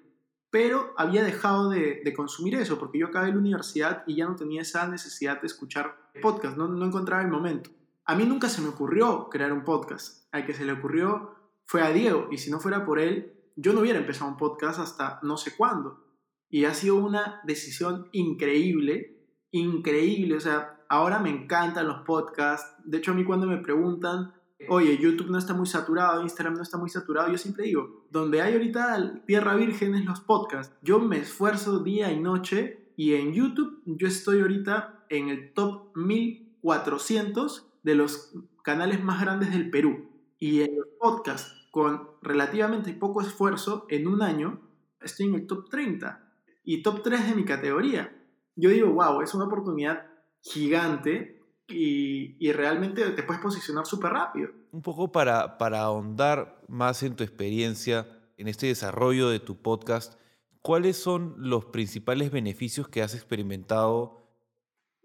Pero 0.50 0.94
había 0.96 1.24
dejado 1.24 1.70
de, 1.70 2.02
de, 2.04 2.14
consumir 2.14 2.56
eso 2.56 2.80
porque 2.80 3.00
yo 3.00 3.08
acabé 3.08 3.30
la 3.30 3.38
universidad 3.38 4.04
y 4.08 4.16
ya 4.16 4.26
no 4.26 4.36
tenía 4.36 4.62
esa 4.62 4.88
necesidad 4.88 5.42
de 5.42 5.48
escuchar 5.48 6.12
podcast, 6.22 6.58
no, 6.58 6.68
no 6.68 6.86
encontraba 6.86 7.22
el 7.22 7.28
momento. 7.28 7.70
A 8.06 8.16
mí 8.16 8.26
nunca 8.26 8.48
se 8.48 8.62
me 8.62 8.70
ocurrió 8.70 9.28
crear 9.30 9.52
un 9.52 9.66
podcast. 9.66 10.28
Al 10.32 10.46
que 10.46 10.54
se 10.54 10.64
le 10.64 10.72
ocurrió 10.72 11.37
fue 11.68 11.82
a 11.82 11.92
Diego 11.92 12.30
y 12.32 12.38
si 12.38 12.50
no 12.50 12.60
fuera 12.60 12.86
por 12.86 13.00
él, 13.00 13.34
yo 13.56 13.74
no 13.74 13.82
hubiera 13.82 14.00
empezado 14.00 14.32
un 14.32 14.38
podcast 14.38 14.80
hasta 14.80 15.20
no 15.24 15.38
sé 15.38 15.56
cuándo. 15.56 16.04
Y 16.50 16.66
ha 16.66 16.74
sido 16.74 16.96
una 16.96 17.42
decisión 17.44 18.08
increíble, 18.14 19.28
increíble. 19.52 20.36
O 20.36 20.40
sea, 20.40 20.86
ahora 20.88 21.20
me 21.20 21.30
encantan 21.30 21.88
los 21.88 22.04
podcasts. 22.04 22.76
De 22.86 23.00
hecho, 23.00 23.12
a 23.12 23.16
mí 23.16 23.26
cuando 23.26 23.48
me 23.48 23.58
preguntan, 23.58 24.34
oye, 24.70 24.98
YouTube 24.98 25.30
no 25.30 25.38
está 25.38 25.54
muy 25.54 25.68
saturado, 25.68 26.22
Instagram 26.22 26.56
no 26.56 26.64
está 26.64 26.78
muy 26.78 26.90
saturado, 26.90 27.30
yo 27.32 27.38
siempre 27.38 27.66
digo, 27.66 28.08
donde 28.12 28.42
hay 28.42 28.54
ahorita 28.54 29.24
tierra 29.26 29.56
virgen 29.56 29.96
es 29.96 30.06
los 30.06 30.22
podcasts. 30.22 30.76
Yo 30.82 31.00
me 31.00 31.18
esfuerzo 31.18 31.80
día 31.80 32.12
y 32.12 32.20
noche 32.20 32.94
y 32.96 33.14
en 33.16 33.34
YouTube 33.34 33.82
yo 33.86 34.08
estoy 34.08 34.40
ahorita 34.42 35.06
en 35.10 35.30
el 35.30 35.54
top 35.54 35.96
1400 35.96 37.68
de 37.84 37.96
los 37.96 38.34
canales 38.64 39.04
más 39.04 39.22
grandes 39.22 39.52
del 39.52 39.70
Perú. 39.70 40.07
Y 40.40 40.62
en 40.62 40.76
los 40.76 40.88
podcasts, 41.00 41.68
con 41.72 42.10
relativamente 42.22 42.94
poco 42.94 43.22
esfuerzo, 43.22 43.86
en 43.90 44.08
un 44.08 44.22
año, 44.22 44.62
estoy 45.02 45.28
en 45.28 45.36
el 45.36 45.48
top 45.48 45.70
30 45.70 46.34
y 46.64 46.82
top 46.84 47.04
3 47.04 47.30
de 47.30 47.36
mi 47.36 47.46
categoría. 47.46 48.14
Yo 48.56 48.70
digo, 48.70 48.92
wow, 48.92 49.22
es 49.22 49.34
una 49.34 49.46
oportunidad 49.46 50.08
gigante 50.42 51.42
y, 51.68 52.36
y 52.40 52.52
realmente 52.52 53.10
te 53.12 53.24
puedes 53.24 53.42
posicionar 53.42 53.86
súper 53.86 54.12
rápido. 54.12 54.50
Un 54.72 54.82
poco 54.82 55.12
para, 55.12 55.58
para 55.58 55.82
ahondar 55.82 56.62
más 56.68 57.04
en 57.04 57.16
tu 57.16 57.24
experiencia, 57.24 58.08
en 58.38 58.48
este 58.48 58.68
desarrollo 58.68 59.30
de 59.30 59.40
tu 59.40 59.62
podcast, 59.62 60.20
¿cuáles 60.62 60.98
son 60.98 61.36
los 61.38 61.66
principales 61.66 62.32
beneficios 62.32 62.88
que 62.88 63.02
has 63.02 63.16
experimentado? 63.16 64.28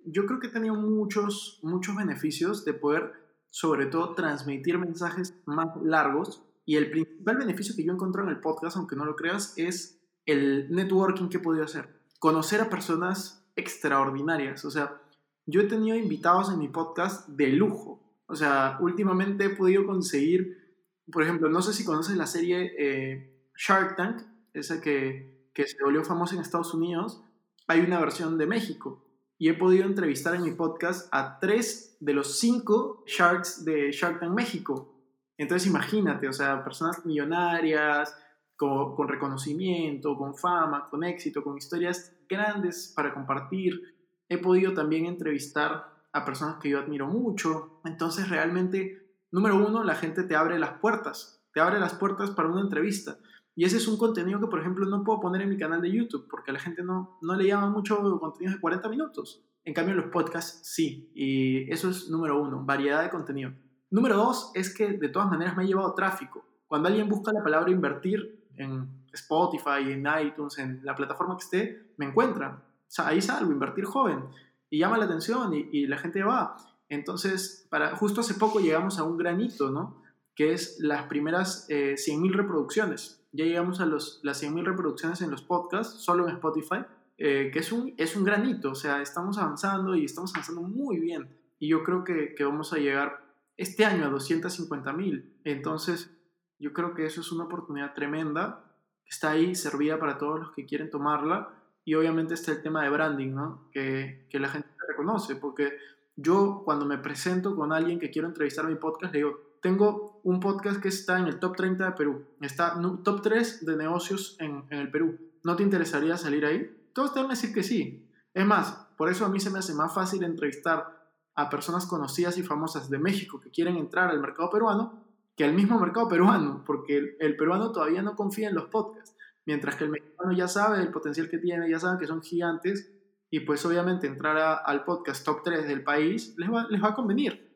Yo 0.05 0.27
creo 0.27 0.41
que 0.41 0.49
he 0.49 0.51
tenido 0.51 0.75
muchos, 0.75 1.61
muchos 1.63 1.97
beneficios 1.97 2.65
de 2.65 2.75
poder, 2.75 3.13
sobre 3.53 3.85
todo, 3.85 4.15
transmitir 4.15 4.79
mensajes 4.79 5.35
más 5.45 5.77
largos. 5.83 6.43
Y 6.65 6.77
el 6.77 6.91
principal 6.91 7.37
beneficio 7.37 7.77
que 7.77 7.85
yo 7.85 7.93
encontré 7.93 8.23
en 8.23 8.31
el 8.31 8.41
podcast, 8.41 8.79
aunque 8.79 8.97
no 8.97 9.05
lo 9.05 9.15
creas, 9.15 9.53
es 9.59 10.01
el 10.25 10.75
networking 10.75 11.29
que 11.29 11.37
he 11.37 11.41
podido 11.41 11.65
hacer. 11.65 12.01
Conocer 12.19 12.63
a 12.63 12.71
personas 12.71 13.47
extraordinarias. 13.55 14.65
O 14.65 14.71
sea, 14.71 15.03
yo 15.45 15.61
he 15.61 15.65
tenido 15.65 15.95
invitados 15.97 16.51
en 16.51 16.61
mi 16.61 16.69
podcast 16.69 17.29
de 17.29 17.49
lujo. 17.49 18.03
O 18.27 18.35
sea, 18.37 18.79
últimamente 18.81 19.45
he 19.45 19.51
podido 19.51 19.85
conseguir, 19.85 20.81
por 21.13 21.23
ejemplo, 21.23 21.51
no 21.51 21.61
sé 21.61 21.75
si 21.75 21.85
conoces 21.85 22.17
la 22.17 22.27
serie 22.27 22.73
eh, 22.79 23.51
Shark 23.55 23.97
Tank, 23.97 24.23
esa 24.55 24.81
que, 24.81 25.51
que 25.53 25.67
se 25.67 25.77
volvió 25.85 26.03
famosa 26.05 26.37
en 26.37 26.41
Estados 26.41 26.73
Unidos. 26.73 27.23
Hay 27.69 27.81
una 27.81 28.01
versión 28.01 28.39
de 28.39 28.47
México 28.47 29.12
y 29.43 29.49
he 29.49 29.55
podido 29.55 29.87
entrevistar 29.87 30.37
en 30.37 30.45
mi 30.45 30.53
podcast 30.53 31.09
a 31.11 31.41
tres 31.41 31.97
de 31.99 32.15
los 32.15 32.39
cinco 32.39 33.03
Sharks 33.09 33.65
de 33.65 33.91
Shark 33.91 34.21
Tank 34.21 34.33
México. 34.33 34.95
Entonces 35.37 35.67
imagínate, 35.67 36.29
o 36.29 36.33
sea, 36.33 36.63
personas 36.63 37.05
millonarias, 37.05 38.17
con, 38.55 38.95
con, 38.95 39.09
reconocimiento, 39.09 40.17
con 40.17 40.37
fama, 40.37 40.89
con 40.89 41.03
éxito, 41.03 41.43
con 41.43 41.59
historias 41.59 42.17
grandes 42.29 42.93
para 42.95 43.13
compartir. 43.13 43.81
He 44.29 44.39
podido 44.39 44.75
también 44.75 45.07
entrevistar 45.07 45.93
a 46.13 46.25
personas 46.25 46.61
que 46.63 46.69
yo 46.69 46.79
admiro 46.79 47.09
mucho. 47.09 47.81
Entonces 47.85 48.29
realmente, 48.29 49.17
número 49.33 49.57
uno, 49.57 49.83
la 49.83 49.97
gente 49.97 50.23
te 50.23 50.37
abre 50.37 50.57
las 50.61 50.79
puertas, 50.79 51.45
te 51.53 51.61
abre 51.61 51.81
las 51.81 51.95
puertas 51.95 52.31
para 52.31 52.49
una 52.49 52.61
entrevista. 52.61 53.19
Y 53.55 53.65
ese 53.65 53.77
es 53.77 53.87
un 53.87 53.99
contenido 53.99 54.41
que, 54.41 54.47
por 54.47 54.61
ejemplo, 54.61 54.87
no 54.87 55.05
puedo 55.05 55.21
poner 55.21 55.43
en 55.43 55.51
mi 55.51 55.59
canal 55.59 55.83
de 55.83 55.93
YouTube 55.93 56.27
porque 56.31 56.51
a 56.51 56.55
la 56.55 56.61
gente 56.61 56.83
no, 56.83 57.19
no 57.21 57.35
le 57.35 57.47
llama 57.47 57.69
mucho 57.69 58.19
contenido 58.19 58.55
de 58.55 58.61
40 58.61 58.89
minutos. 58.89 59.45
En 59.65 59.75
cambio, 59.75 59.95
los 59.95 60.07
podcasts 60.07 60.61
sí. 60.63 61.11
Y 61.15 61.71
eso 61.71 61.91
es 61.91 62.09
número 62.09 62.41
uno, 62.41 62.65
variedad 62.65 63.03
de 63.03 63.11
contenido. 63.11 63.53
Número 63.91 64.17
dos 64.17 64.51
es 64.55 64.75
que 64.75 64.93
de 64.93 65.09
todas 65.09 65.29
maneras 65.29 65.57
me 65.57 65.65
ha 65.65 65.67
llevado 65.67 65.95
tráfico. 65.95 66.45
Cuando 66.67 66.89
alguien 66.89 67.09
busca 67.09 67.33
la 67.33 67.43
palabra 67.43 67.71
invertir, 67.71 68.43
en 68.57 68.89
Spotify, 69.13 69.91
en 69.91 70.07
iTunes, 70.27 70.59
en 70.59 70.81
la 70.83 70.95
plataforma 70.95 71.37
que 71.37 71.45
esté, 71.45 71.95
me 71.97 72.07
encuentran. 72.07 72.55
O 72.55 72.63
sea, 72.89 73.09
ahí 73.09 73.21
salgo, 73.21 73.53
invertir 73.53 73.85
joven. 73.85 74.25
Y 74.71 74.79
llama 74.79 74.99
la 74.99 75.05
atención 75.05 75.53
y, 75.55 75.87
la 75.87 75.99
gente 75.99 76.23
va. 76.23 76.57
Entonces, 76.89 77.67
para, 77.71 77.95
justo 77.97 78.21
hace 78.21 78.35
poco 78.35 78.61
llegamos 78.61 78.99
a 78.99 79.05
un 79.05 79.17
granito, 79.17 79.71
¿no? 79.71 80.03
Que 80.35 80.53
es 80.53 80.79
las 80.81 81.05
primeras 81.05 81.67
eh, 81.69 81.95
100.000 81.97 82.33
reproducciones. 82.33 83.22
Ya 83.33 83.45
llegamos 83.45 83.81
a 83.81 83.87
los, 83.87 84.21
las 84.23 84.43
100.000 84.43 84.65
reproducciones 84.65 85.23
en 85.23 85.31
los 85.31 85.43
podcasts, 85.43 86.03
solo 86.03 86.29
en 86.29 86.35
Spotify, 86.35 86.85
eh, 87.19 87.51
que 87.53 87.61
es 87.61 87.73
un, 87.73 87.95
es 87.97 88.15
un 88.15 88.25
granito. 88.25 88.71
O 88.71 88.75
sea, 88.75 89.01
estamos 89.01 89.39
avanzando 89.39 89.95
y 89.97 90.05
estamos 90.05 90.33
avanzando 90.35 90.63
muy 90.63 90.99
bien. 90.99 91.29
Y 91.59 91.69
yo 91.69 91.83
creo 91.83 92.05
que, 92.05 92.35
que 92.35 92.45
vamos 92.45 92.73
a 92.73 92.77
llegar 92.77 93.25
este 93.57 93.85
año 93.85 94.05
a 94.05 94.11
250.000. 94.11 95.33
Entonces, 95.45 96.11
yo 96.59 96.73
creo 96.73 96.95
que 96.95 97.07
eso 97.07 97.21
es 97.21 97.33
una 97.33 97.45
oportunidad 97.45 97.95
tremenda, 97.95 98.65
está 99.07 99.31
ahí 99.31 99.55
servida 99.55 99.99
para 99.99 100.19
todos 100.19 100.41
los 100.41 100.53
que 100.53 100.67
quieren 100.67 100.91
tomarla. 100.91 101.55
Y 101.85 101.95
obviamente 101.95 102.35
está 102.35 102.53
el 102.53 102.63
tema 102.63 102.85
de 102.85 102.91
branding, 102.91 103.35
¿no? 103.35 103.69
Que, 103.73 104.27
que 104.31 104.39
la 104.39 104.49
gente 104.49 104.69
reconoce, 104.87 105.35
porque 105.35 105.77
yo 106.17 106.63
cuando 106.65 106.85
me 106.85 106.99
presento 106.99 107.57
con 107.57 107.73
alguien 107.73 107.99
que 107.99 108.11
quiero 108.11 108.29
entrevistar 108.29 108.67
a 108.67 108.69
mi 108.69 108.77
podcast, 108.77 109.13
le 109.13 109.19
digo, 109.19 109.52
tengo 109.63 110.21
un 110.25 110.41
podcast 110.41 110.81
que 110.81 110.89
está 110.89 111.19
en 111.19 111.27
el 111.27 111.39
top 111.39 111.57
30 111.57 111.85
de 111.85 111.93
Perú, 111.93 112.27
está 112.41 112.79
top 113.03 113.23
3 113.23 113.65
de 113.65 113.77
negocios 113.77 114.37
en, 114.39 114.65
el 114.71 114.91
Perú. 114.91 115.19
¿No 115.45 115.57
te 115.57 115.63
interesaría 115.63 116.17
salir 116.17 116.45
ahí? 116.45 116.71
Todos 116.93 117.15
te 117.15 117.21
van 117.21 117.31
a 117.31 117.35
decir 117.35 117.55
que 117.55 117.63
sí. 117.63 118.09
Es 118.35 118.45
más, 118.45 118.89
por 118.97 119.09
eso 119.09 119.25
a 119.25 119.29
mí 119.29 119.41
se 119.41 119.51
me 119.51 119.61
hace 119.61 119.75
más 119.75 119.95
fácil 119.95 120.23
entrevistar 120.25 121.01
a 121.35 121.49
personas 121.49 121.87
conocidas 121.87 122.37
y 122.37 122.43
famosas 122.43 122.91
de 122.91 122.99
México 122.99 123.41
que 123.41 123.51
quieren 123.51 123.77
entrar 123.77 124.11
al 124.11 124.21
mercado 124.21 124.51
peruano 124.51 125.03
que 125.37 125.45
al 125.45 125.55
mismo 125.55 125.79
mercado 125.79 126.09
peruano, 126.09 126.63
porque 126.67 127.17
el, 127.19 127.37
peruano 127.37 127.73
todavía 127.73 128.03
no 128.03 128.15
confía 128.15 128.49
en 128.49 128.55
los 128.55 128.67
podcasts, 128.67 129.17
mientras 129.47 129.77
que 129.77 129.85
el 129.85 129.91
mexicano 129.91 130.33
ya 130.33 130.49
sabe 130.49 130.81
el 130.81 130.91
potencial 130.91 131.29
que 131.29 131.39
tiene, 131.39 131.71
ya 131.71 131.79
sabe 131.79 131.99
que 131.99 132.07
son 132.07 132.23
gigantes, 132.23 132.93
y 133.31 133.41
pues 133.41 133.65
obviamente 133.65 134.07
entrar 134.07 134.61
al 134.65 134.85
podcast 134.85 135.25
top 135.25 135.43
3 135.43 135.67
del 135.67 135.83
país 135.83 136.35
les 136.37 136.51
va, 136.51 136.67
les 136.69 136.83
va 136.83 136.89
a 136.89 136.95
convenir. 136.95 137.52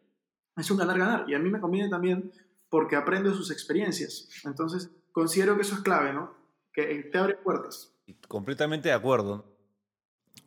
Es 0.57 0.71
un 0.71 0.79
ganar-ganar, 0.79 1.29
y 1.29 1.35
a 1.35 1.39
mí 1.39 1.51
me 1.51 1.61
conviene 1.61 1.89
también 1.89 2.33
porque 2.71 2.97
aprendo 2.97 3.33
sus 3.35 3.51
experiencias. 3.51 4.29
Entonces, 4.45 4.91
considero 5.13 5.55
que 5.57 5.63
eso 5.63 5.75
es 5.75 5.81
clave, 5.83 6.13
¿no? 6.13 6.33
Que 6.73 7.09
te 7.13 7.19
abre 7.19 7.35
puertas. 7.37 7.95
Completamente 8.29 8.89
de 8.89 8.95
acuerdo. 8.95 9.45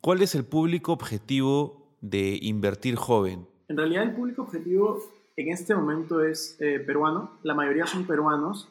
¿Cuál 0.00 0.22
es 0.22 0.34
el 0.34 0.44
público 0.44 0.92
objetivo 0.92 1.96
de 2.00 2.38
invertir 2.42 2.96
joven? 2.96 3.46
En 3.68 3.76
realidad 3.76 4.02
el 4.02 4.14
público 4.14 4.42
objetivo 4.42 5.00
en 5.36 5.48
este 5.52 5.74
momento 5.74 6.22
es 6.22 6.56
eh, 6.60 6.80
peruano, 6.80 7.38
la 7.42 7.54
mayoría 7.54 7.86
son 7.86 8.06
peruanos. 8.06 8.68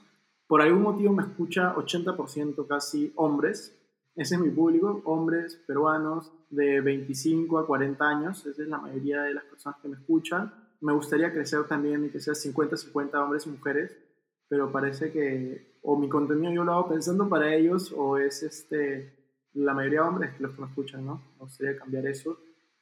Por 0.48 0.62
algún 0.62 0.82
motivo 0.82 1.14
me 1.14 1.24
escucha 1.24 1.76
80% 1.76 2.68
casi 2.68 3.14
hombres. 3.16 3.76
Ese 4.16 4.36
es 4.36 4.42
mi 4.42 4.50
público, 4.50 5.02
hombres 5.06 5.56
peruanos 5.68 6.32
de 6.50 6.82
25 6.82 7.60
a 7.60 7.68
40 7.68 8.08
años. 8.08 8.46
Esa 8.46 8.62
es 8.62 8.68
la 8.68 8.80
mayoría 8.80 9.22
de 9.22 9.34
las 9.34 9.46
personas 9.46 9.80
que 9.82 9.88
me 9.88 9.98
escuchan. 9.98 10.54
Me 10.82 10.94
gustaría 10.94 11.34
crecer 11.34 11.66
también 11.68 12.06
y 12.06 12.10
que 12.10 12.20
sea 12.20 12.34
50-50 12.34 13.24
hombres 13.24 13.46
y 13.46 13.50
mujeres, 13.50 13.98
pero 14.48 14.72
parece 14.72 15.12
que 15.12 15.78
o 15.82 15.98
mi 15.98 16.10
contenido 16.10 16.52
yo 16.52 16.64
lo 16.64 16.74
hago 16.74 16.90
pensando 16.90 17.30
para 17.30 17.54
ellos 17.54 17.94
o 17.96 18.18
es 18.18 18.44
este, 18.44 19.14
la 19.54 19.74
mayoría 19.74 20.02
de 20.02 20.08
hombres 20.08 20.40
los 20.40 20.52
que 20.52 20.62
me 20.62 20.68
escuchan, 20.68 21.06
¿no? 21.06 21.22
Me 21.38 21.46
gustaría 21.46 21.78
cambiar 21.78 22.06
eso. 22.08 22.38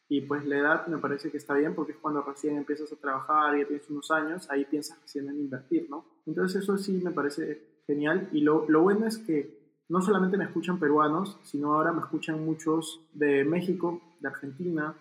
Y 0.10 0.22
pues 0.22 0.46
la 0.46 0.58
edad 0.58 0.88
me 0.88 1.00
parece 1.00 1.30
que 1.30 1.38
está 1.38 1.54
bien 1.54 1.76
porque 1.76 1.92
es 1.92 1.98
cuando 1.98 2.22
recién 2.22 2.56
empiezas 2.56 2.92
a 2.94 2.96
trabajar 2.96 3.56
y 3.56 3.62
ya 3.62 3.68
tienes 3.68 3.90
unos 3.90 4.10
años, 4.10 4.50
ahí 4.50 4.64
piensas 4.66 5.02
recién 5.02 5.28
en 5.28 5.40
invertir, 5.40 5.88
¿no? 5.90 6.06
Entonces 6.26 6.64
eso 6.64 6.78
sí 6.78 7.02
me 7.04 7.12
parece 7.12 7.82
genial. 7.86 8.30
Y 8.32 8.42
lo, 8.42 8.66
lo 8.70 8.82
bueno 8.82 9.06
es 9.06 9.18
que 9.18 9.84
no 9.90 10.02
solamente 10.02 10.38
me 10.38 10.46
escuchan 10.46 10.80
peruanos, 10.80 11.40
sino 11.44 11.74
ahora 11.74 11.92
me 11.92 12.00
escuchan 12.00 12.44
muchos 12.46 13.02
de 13.14 13.44
México, 13.44 14.02
de 14.22 14.28
Argentina. 14.30 14.96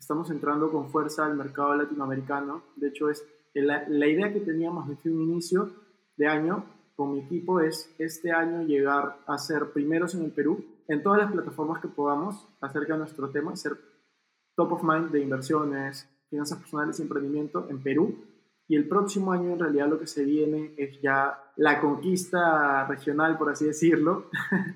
Estamos 0.00 0.30
entrando 0.30 0.72
con 0.72 0.88
fuerza 0.88 1.26
al 1.26 1.36
mercado 1.36 1.74
latinoamericano. 1.74 2.62
De 2.74 2.88
hecho, 2.88 3.10
es 3.10 3.22
la, 3.52 3.86
la 3.86 4.08
idea 4.08 4.32
que 4.32 4.40
teníamos 4.40 4.88
desde 4.88 5.10
un 5.12 5.20
inicio 5.20 5.70
de 6.16 6.26
año 6.26 6.64
con 6.96 7.12
mi 7.12 7.20
equipo 7.20 7.60
es 7.60 7.94
este 7.98 8.32
año 8.32 8.62
llegar 8.62 9.18
a 9.26 9.36
ser 9.36 9.72
primeros 9.72 10.14
en 10.14 10.24
el 10.24 10.32
Perú 10.32 10.64
en 10.88 11.02
todas 11.02 11.18
las 11.20 11.30
plataformas 11.30 11.82
que 11.82 11.88
podamos 11.88 12.48
acerca 12.62 12.94
de 12.94 13.00
nuestro 13.00 13.30
tema, 13.30 13.54
ser 13.54 13.78
top 14.56 14.72
of 14.72 14.82
mind 14.82 15.10
de 15.10 15.20
inversiones, 15.20 16.08
finanzas 16.30 16.58
personales 16.58 16.98
y 16.98 17.02
emprendimiento 17.02 17.68
en 17.68 17.82
Perú. 17.82 18.24
Y 18.68 18.76
el 18.76 18.88
próximo 18.88 19.32
año 19.32 19.52
en 19.52 19.58
realidad 19.58 19.88
lo 19.88 19.98
que 19.98 20.06
se 20.06 20.24
viene 20.24 20.74
es 20.78 20.98
ya 21.02 21.52
la 21.56 21.78
conquista 21.78 22.86
regional, 22.86 23.36
por 23.36 23.50
así 23.50 23.66
decirlo, 23.66 24.30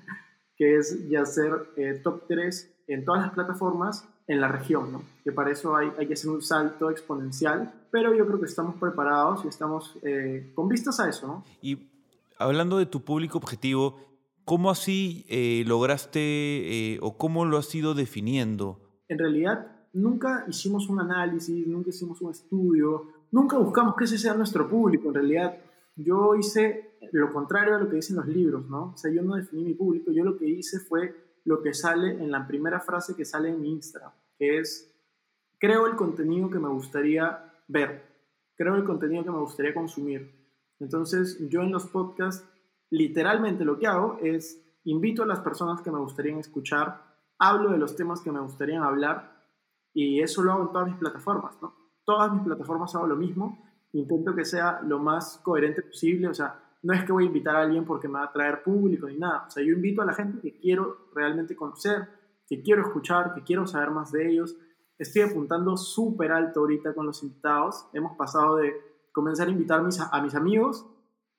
que 0.55 0.77
es 0.77 1.09
ya 1.09 1.25
ser 1.25 1.51
eh, 1.77 1.99
top 2.03 2.27
3 2.27 2.83
en 2.87 3.03
todas 3.03 3.21
las 3.23 3.33
plataformas 3.33 4.07
en 4.27 4.41
la 4.41 4.47
región, 4.47 4.91
¿no? 4.91 5.03
Que 5.23 5.31
para 5.31 5.51
eso 5.51 5.75
hay, 5.75 5.91
hay 5.97 6.07
que 6.07 6.13
hacer 6.13 6.31
un 6.31 6.41
salto 6.41 6.89
exponencial, 6.89 7.73
pero 7.91 8.13
yo 8.15 8.25
creo 8.25 8.39
que 8.39 8.45
estamos 8.45 8.75
preparados 8.75 9.45
y 9.45 9.47
estamos 9.47 9.97
eh, 10.01 10.51
con 10.55 10.67
vistas 10.67 10.99
a 10.99 11.09
eso, 11.09 11.27
¿no? 11.27 11.43
Y 11.61 11.89
hablando 12.37 12.77
de 12.77 12.85
tu 12.85 13.03
público 13.03 13.37
objetivo, 13.37 13.99
¿cómo 14.43 14.71
así 14.71 15.25
eh, 15.29 15.63
lograste 15.67 16.99
o 17.01 17.17
cómo 17.17 17.45
lo 17.45 17.57
has 17.57 17.73
ido 17.73 17.93
definiendo? 17.93 18.79
En 19.07 19.19
realidad, 19.19 19.75
nunca 19.93 20.45
hicimos 20.47 20.89
un 20.89 20.99
análisis, 20.99 21.65
nunca 21.67 21.89
hicimos 21.89 22.21
un 22.21 22.31
estudio, 22.31 23.07
nunca 23.31 23.57
buscamos 23.57 23.95
que 23.95 24.03
ese 24.05 24.17
sea 24.17 24.33
nuestro 24.33 24.67
público. 24.67 25.07
En 25.09 25.15
realidad, 25.15 25.57
yo 25.95 26.35
hice 26.35 26.97
lo 27.11 27.31
contrario 27.31 27.75
a 27.75 27.79
lo 27.79 27.89
que 27.89 27.97
dicen 27.97 28.17
los 28.17 28.27
libros, 28.27 28.67
¿no? 28.69 28.93
O 28.93 28.97
sea, 28.97 29.11
yo 29.11 29.21
no 29.21 29.35
definí 29.35 29.63
mi 29.63 29.73
público, 29.73 30.11
yo 30.11 30.23
lo 30.23 30.37
que 30.37 30.47
hice 30.47 30.79
fue 30.79 31.24
lo 31.45 31.61
que 31.61 31.73
sale 31.73 32.11
en 32.11 32.31
la 32.31 32.45
primera 32.45 32.79
frase 32.79 33.15
que 33.15 33.23
sale 33.23 33.49
en 33.49 33.61
mi 33.61 33.71
Instagram, 33.71 34.11
es, 34.39 34.93
creo 35.59 35.87
el 35.87 35.95
contenido 35.95 36.49
que 36.49 36.59
me 36.59 36.69
gustaría 36.69 37.53
ver, 37.67 38.03
creo 38.55 38.75
el 38.75 38.83
contenido 38.83 39.23
que 39.23 39.31
me 39.31 39.39
gustaría 39.39 39.73
consumir. 39.73 40.45
Entonces, 40.79 41.37
yo 41.49 41.61
en 41.61 41.71
los 41.71 41.85
podcasts, 41.87 42.47
literalmente 42.89 43.63
lo 43.63 43.77
que 43.77 43.87
hago 43.87 44.17
es, 44.21 44.61
invito 44.83 45.23
a 45.23 45.27
las 45.27 45.39
personas 45.39 45.81
que 45.81 45.91
me 45.91 45.99
gustaría 45.99 46.37
escuchar, 46.37 47.01
hablo 47.37 47.71
de 47.71 47.77
los 47.77 47.95
temas 47.95 48.21
que 48.21 48.31
me 48.31 48.41
gustaría 48.41 48.83
hablar 48.83 49.35
y 49.93 50.21
eso 50.21 50.43
lo 50.43 50.51
hago 50.51 50.63
en 50.63 50.71
todas 50.71 50.87
mis 50.87 50.97
plataformas. 50.97 51.55
Todas 52.03 52.31
mis 52.33 52.43
plataformas 52.43 52.93
hago 52.95 53.07
lo 53.07 53.15
mismo, 53.15 53.63
intento 53.93 54.35
que 54.35 54.45
sea 54.45 54.81
lo 54.81 54.99
más 54.99 55.39
coherente 55.43 55.81
posible, 55.81 56.27
o 56.27 56.33
sea, 56.33 56.59
no 56.85 56.93
es 56.93 57.03
que 57.03 57.11
voy 57.11 57.23
a 57.23 57.27
invitar 57.27 57.55
a 57.55 57.63
alguien 57.63 57.83
porque 57.83 58.07
me 58.07 58.19
va 58.19 58.25
a 58.25 58.31
traer 58.31 58.61
público 58.61 59.07
ni 59.07 59.17
nada. 59.17 59.45
O 59.47 59.49
sea, 59.49 59.63
yo 59.63 59.73
invito 59.73 60.03
a 60.03 60.05
la 60.05 60.13
gente 60.13 60.39
que 60.39 60.59
quiero 60.59 61.09
realmente 61.15 61.55
conocer, 61.55 62.07
que 62.47 62.61
quiero 62.61 62.83
escuchar, 62.83 63.33
que 63.33 63.41
quiero 63.41 63.65
saber 63.65 63.89
más 63.89 64.11
de 64.11 64.29
ellos. 64.29 64.55
Estoy 64.99 65.23
apuntando 65.23 65.77
súper 65.77 66.31
alto 66.31 66.59
ahorita 66.59 66.93
con 66.93 67.07
los 67.07 67.23
invitados. 67.23 67.87
Hemos 67.91 68.15
pasado 68.15 68.57
de 68.57 68.75
comenzar 69.11 69.47
a 69.47 69.51
invitar 69.51 69.79
a 69.79 70.21
mis 70.21 70.35
amigos 70.35 70.85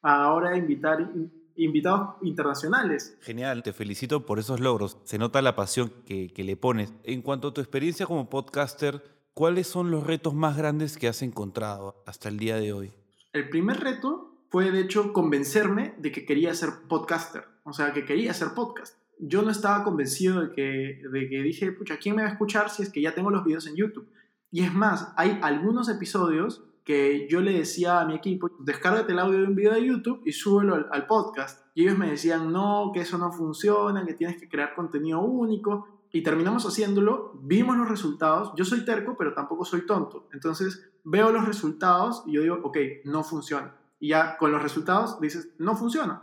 a 0.03 0.25
ahora 0.25 0.57
invitar 0.57 1.13
invitados 1.55 2.17
internacionales. 2.23 3.17
Genial, 3.21 3.63
te 3.63 3.73
felicito 3.73 4.27
por 4.27 4.41
esos 4.41 4.59
logros. 4.59 4.99
Se 5.05 5.17
nota 5.17 5.41
la 5.43 5.55
pasión 5.55 5.93
que, 6.07 6.33
que 6.33 6.43
le 6.43 6.57
pones. 6.57 6.93
En 7.05 7.23
cuanto 7.23 7.49
a 7.49 7.55
tu 7.55 7.61
experiencia 7.61 8.05
como 8.05 8.29
podcaster, 8.29 9.01
¿cuáles 9.33 9.69
son 9.69 9.93
los 9.93 10.05
retos 10.05 10.35
más 10.35 10.57
grandes 10.57 10.99
que 10.99 11.07
has 11.07 11.23
encontrado 11.23 12.03
hasta 12.05 12.29
el 12.29 12.37
día 12.37 12.57
de 12.57 12.73
hoy? 12.73 12.93
El 13.33 13.49
primer 13.49 13.79
reto 13.79 14.26
fue, 14.51 14.71
de 14.71 14.81
hecho, 14.81 15.13
convencerme 15.13 15.95
de 15.99 16.13
que 16.13 16.25
quería 16.25 16.55
ser 16.55 16.71
podcaster, 16.89 17.45
o 17.65 17.73
sea, 17.73 17.93
que 17.93 18.05
quería 18.05 18.31
hacer 18.31 18.49
podcast. 18.55 18.99
Yo 19.19 19.43
no 19.43 19.51
estaba 19.51 19.83
convencido 19.83 20.43
de 20.43 20.53
que, 20.53 21.03
de 21.11 21.29
que 21.29 21.43
dije, 21.43 21.73
pucha, 21.73 21.99
¿quién 21.99 22.17
me 22.17 22.23
va 22.23 22.29
a 22.29 22.33
escuchar 22.33 22.71
si 22.71 22.83
es 22.83 22.91
que 22.91 23.01
ya 23.01 23.15
tengo 23.15 23.31
los 23.31 23.45
videos 23.45 23.67
en 23.67 23.77
YouTube? 23.77 24.09
Y 24.51 24.63
es 24.63 24.73
más, 24.73 25.13
hay 25.17 25.39
algunos 25.43 25.89
episodios 25.89 26.65
que 26.85 27.27
yo 27.29 27.41
le 27.41 27.53
decía 27.53 28.01
a 28.01 28.07
mi 28.07 28.15
equipo, 28.15 28.49
descárgate 28.61 29.13
el 29.13 29.19
audio 29.19 29.41
de 29.41 29.47
un 29.47 29.57
video 29.57 29.75
de 29.75 29.85
YouTube 29.85 30.23
y 30.25 30.33
súbelo 30.33 30.77
al, 30.77 30.87
al, 30.93 31.07
podcast. 31.07 31.67
Y 31.75 31.83
ellos 31.83 31.99
me 31.99 32.09
decían, 32.09 32.53
no, 32.53 32.93
que 32.95 33.01
eso 33.01 33.19
no 33.19 33.33
funciona, 33.33 34.07
que 34.07 34.15
tienes 34.15 34.39
que 34.39 34.49
crear 34.49 34.75
contenido 34.75 35.21
único. 35.21 35.89
Y 36.13 36.23
terminamos 36.23 36.65
haciéndolo, 36.65 37.33
vimos 37.43 37.77
los 37.77 37.89
resultados. 37.89 38.53
Yo 38.57 38.65
soy 38.65 38.85
terco, 38.85 39.17
pero 39.19 39.35
tampoco 39.35 39.65
soy 39.65 39.85
tonto. 39.85 40.29
Entonces 40.33 40.89
veo 41.03 41.31
los 41.33 41.45
resultados 41.45 42.23
y 42.27 42.33
yo 42.33 42.43
digo, 42.43 42.61
ok, 42.63 42.79
no 43.05 43.25
funciona. 43.25 43.76
Y 43.99 44.09
ya 44.09 44.37
con 44.37 44.53
los 44.53 44.63
resultados 44.63 45.21
dices, 45.21 45.55
no 45.59 45.77
funciona. 45.77 46.23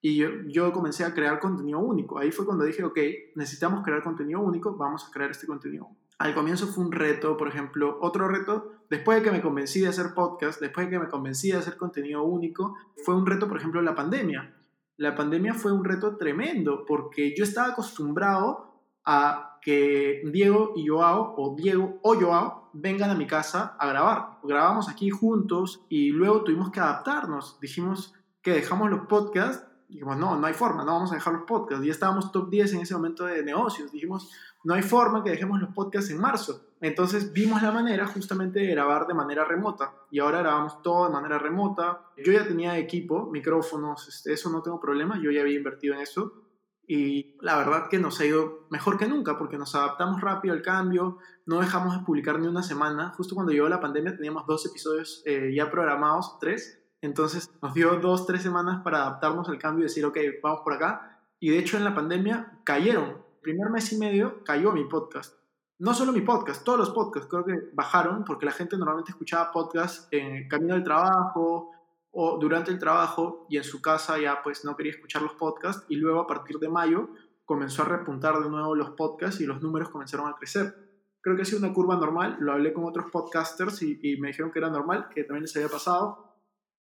Y 0.00 0.16
yo, 0.16 0.28
yo 0.48 0.72
comencé 0.72 1.04
a 1.04 1.14
crear 1.14 1.38
contenido 1.38 1.78
único. 1.78 2.18
Ahí 2.18 2.32
fue 2.32 2.44
cuando 2.44 2.64
dije, 2.64 2.82
ok, 2.82 2.98
necesitamos 3.36 3.84
crear 3.84 4.02
contenido 4.02 4.40
único, 4.40 4.76
vamos 4.76 5.06
a 5.06 5.10
crear 5.10 5.30
este 5.30 5.46
contenido 5.46 5.88
al 6.22 6.34
comienzo 6.34 6.68
fue 6.68 6.84
un 6.84 6.92
reto, 6.92 7.36
por 7.36 7.48
ejemplo, 7.48 7.98
otro 8.00 8.28
reto, 8.28 8.74
después 8.88 9.18
de 9.18 9.24
que 9.24 9.32
me 9.32 9.42
convencí 9.42 9.80
de 9.80 9.88
hacer 9.88 10.14
podcast, 10.14 10.60
después 10.60 10.86
de 10.86 10.92
que 10.92 10.98
me 11.00 11.08
convencí 11.08 11.50
de 11.50 11.58
hacer 11.58 11.76
contenido 11.76 12.22
único, 12.22 12.76
fue 13.04 13.16
un 13.16 13.26
reto, 13.26 13.48
por 13.48 13.56
ejemplo, 13.56 13.82
la 13.82 13.96
pandemia. 13.96 14.54
La 14.98 15.16
pandemia 15.16 15.52
fue 15.52 15.72
un 15.72 15.84
reto 15.84 16.16
tremendo 16.16 16.84
porque 16.86 17.34
yo 17.36 17.42
estaba 17.42 17.72
acostumbrado 17.72 18.72
a 19.04 19.58
que 19.62 20.22
Diego 20.32 20.74
y 20.76 20.86
Joao, 20.86 21.34
o 21.36 21.56
Diego 21.56 21.98
o 22.02 22.14
Joao, 22.14 22.61
vengan 22.72 23.10
a 23.10 23.14
mi 23.14 23.26
casa 23.26 23.76
a 23.78 23.86
grabar. 23.86 24.38
Grabamos 24.42 24.88
aquí 24.88 25.10
juntos 25.10 25.84
y 25.88 26.10
luego 26.10 26.42
tuvimos 26.42 26.70
que 26.70 26.80
adaptarnos. 26.80 27.58
Dijimos 27.60 28.14
que 28.42 28.52
dejamos 28.52 28.90
los 28.90 29.06
podcasts. 29.06 29.66
Dijimos, 29.88 30.16
no, 30.16 30.36
no 30.36 30.46
hay 30.46 30.54
forma, 30.54 30.84
no 30.84 30.92
vamos 30.92 31.12
a 31.12 31.16
dejar 31.16 31.34
los 31.34 31.42
podcasts. 31.42 31.84
Ya 31.84 31.92
estábamos 31.92 32.32
top 32.32 32.48
10 32.48 32.74
en 32.74 32.80
ese 32.80 32.94
momento 32.94 33.26
de 33.26 33.42
negocios. 33.42 33.92
Dijimos, 33.92 34.30
no 34.64 34.74
hay 34.74 34.82
forma 34.82 35.22
que 35.22 35.30
dejemos 35.30 35.60
los 35.60 35.74
podcasts 35.74 36.10
en 36.10 36.20
marzo. 36.20 36.64
Entonces 36.80 37.32
vimos 37.32 37.62
la 37.62 37.70
manera 37.70 38.06
justamente 38.06 38.60
de 38.60 38.66
grabar 38.66 39.06
de 39.06 39.14
manera 39.14 39.44
remota 39.44 39.92
y 40.10 40.18
ahora 40.18 40.38
grabamos 40.40 40.82
todo 40.82 41.06
de 41.06 41.12
manera 41.12 41.38
remota. 41.38 42.00
Yo 42.16 42.32
ya 42.32 42.46
tenía 42.46 42.78
equipo, 42.78 43.28
micrófonos, 43.30 44.08
este, 44.08 44.32
eso 44.32 44.50
no 44.50 44.62
tengo 44.62 44.80
problema, 44.80 45.20
yo 45.22 45.30
ya 45.30 45.42
había 45.42 45.56
invertido 45.56 45.94
en 45.94 46.00
eso 46.00 46.41
y 46.86 47.36
la 47.40 47.56
verdad 47.56 47.88
que 47.88 47.98
nos 47.98 48.20
ha 48.20 48.26
ido 48.26 48.66
mejor 48.70 48.98
que 48.98 49.06
nunca 49.06 49.38
porque 49.38 49.56
nos 49.56 49.74
adaptamos 49.74 50.20
rápido 50.20 50.54
al 50.54 50.62
cambio, 50.62 51.18
no 51.46 51.60
dejamos 51.60 51.96
de 51.96 52.04
publicar 52.04 52.38
ni 52.40 52.48
una 52.48 52.62
semana. 52.62 53.12
Justo 53.16 53.34
cuando 53.34 53.52
llegó 53.52 53.68
la 53.68 53.80
pandemia 53.80 54.16
teníamos 54.16 54.46
dos 54.46 54.66
episodios 54.66 55.22
eh, 55.24 55.52
ya 55.54 55.70
programados, 55.70 56.38
tres. 56.38 56.82
Entonces 57.00 57.50
nos 57.60 57.74
dio 57.74 57.96
dos, 57.96 58.26
tres 58.26 58.42
semanas 58.42 58.82
para 58.82 59.02
adaptarnos 59.02 59.48
al 59.48 59.58
cambio 59.58 59.84
y 59.84 59.88
decir, 59.88 60.04
ok, 60.04 60.18
vamos 60.42 60.60
por 60.64 60.74
acá. 60.74 61.20
Y 61.40 61.50
de 61.50 61.58
hecho 61.58 61.76
en 61.76 61.84
la 61.84 61.94
pandemia 61.94 62.60
cayeron 62.64 63.22
primer 63.42 63.70
mes 63.70 63.92
y 63.92 63.98
medio 63.98 64.42
cayó 64.44 64.72
mi 64.72 64.84
podcast. 64.84 65.34
No 65.78 65.94
solo 65.94 66.12
mi 66.12 66.20
podcast, 66.20 66.62
todos 66.62 66.78
los 66.78 66.90
podcasts 66.90 67.28
creo 67.28 67.44
que 67.44 67.70
bajaron 67.72 68.24
porque 68.24 68.46
la 68.46 68.52
gente 68.52 68.76
normalmente 68.76 69.10
escuchaba 69.10 69.50
podcasts 69.50 70.06
en 70.12 70.48
camino 70.48 70.74
del 70.74 70.84
trabajo 70.84 71.70
o 72.12 72.38
durante 72.38 72.70
el 72.70 72.78
trabajo 72.78 73.46
y 73.48 73.56
en 73.56 73.64
su 73.64 73.80
casa 73.80 74.18
ya 74.18 74.42
pues 74.42 74.64
no 74.64 74.76
quería 74.76 74.92
escuchar 74.92 75.22
los 75.22 75.32
podcasts 75.32 75.84
y 75.88 75.96
luego 75.96 76.20
a 76.20 76.26
partir 76.26 76.58
de 76.58 76.68
mayo 76.68 77.08
comenzó 77.44 77.82
a 77.82 77.86
repuntar 77.86 78.38
de 78.38 78.48
nuevo 78.48 78.74
los 78.74 78.90
podcasts 78.90 79.40
y 79.40 79.46
los 79.46 79.62
números 79.62 79.88
comenzaron 79.88 80.28
a 80.28 80.36
crecer. 80.36 80.74
Creo 81.20 81.36
que 81.36 81.42
ha 81.42 81.44
sido 81.44 81.58
una 81.58 81.72
curva 81.72 81.96
normal, 81.96 82.36
lo 82.40 82.52
hablé 82.52 82.72
con 82.72 82.84
otros 82.84 83.10
podcasters 83.10 83.82
y, 83.82 83.98
y 84.02 84.20
me 84.20 84.28
dijeron 84.28 84.52
que 84.52 84.58
era 84.58 84.68
normal, 84.68 85.08
que 85.08 85.24
también 85.24 85.42
les 85.42 85.56
había 85.56 85.68
pasado. 85.68 86.36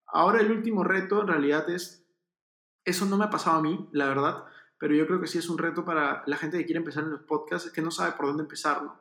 Ahora 0.07 0.39
el 0.39 0.51
último 0.51 0.83
reto 0.83 1.21
en 1.21 1.27
realidad 1.27 1.69
es, 1.69 2.07
eso 2.85 3.05
no 3.05 3.17
me 3.17 3.25
ha 3.25 3.29
pasado 3.29 3.57
a 3.57 3.61
mí, 3.61 3.89
la 3.91 4.07
verdad, 4.07 4.45
pero 4.79 4.95
yo 4.95 5.05
creo 5.07 5.19
que 5.19 5.27
sí 5.27 5.39
es 5.39 5.49
un 5.49 5.57
reto 5.57 5.83
para 5.83 6.23
la 6.25 6.37
gente 6.37 6.57
que 6.57 6.65
quiere 6.65 6.79
empezar 6.79 7.03
en 7.03 7.11
los 7.11 7.23
podcasts, 7.23 7.67
es 7.67 7.73
que 7.73 7.81
no 7.81 7.91
sabe 7.91 8.13
por 8.13 8.27
dónde 8.27 8.43
empezar, 8.43 8.83
¿no? 8.83 8.99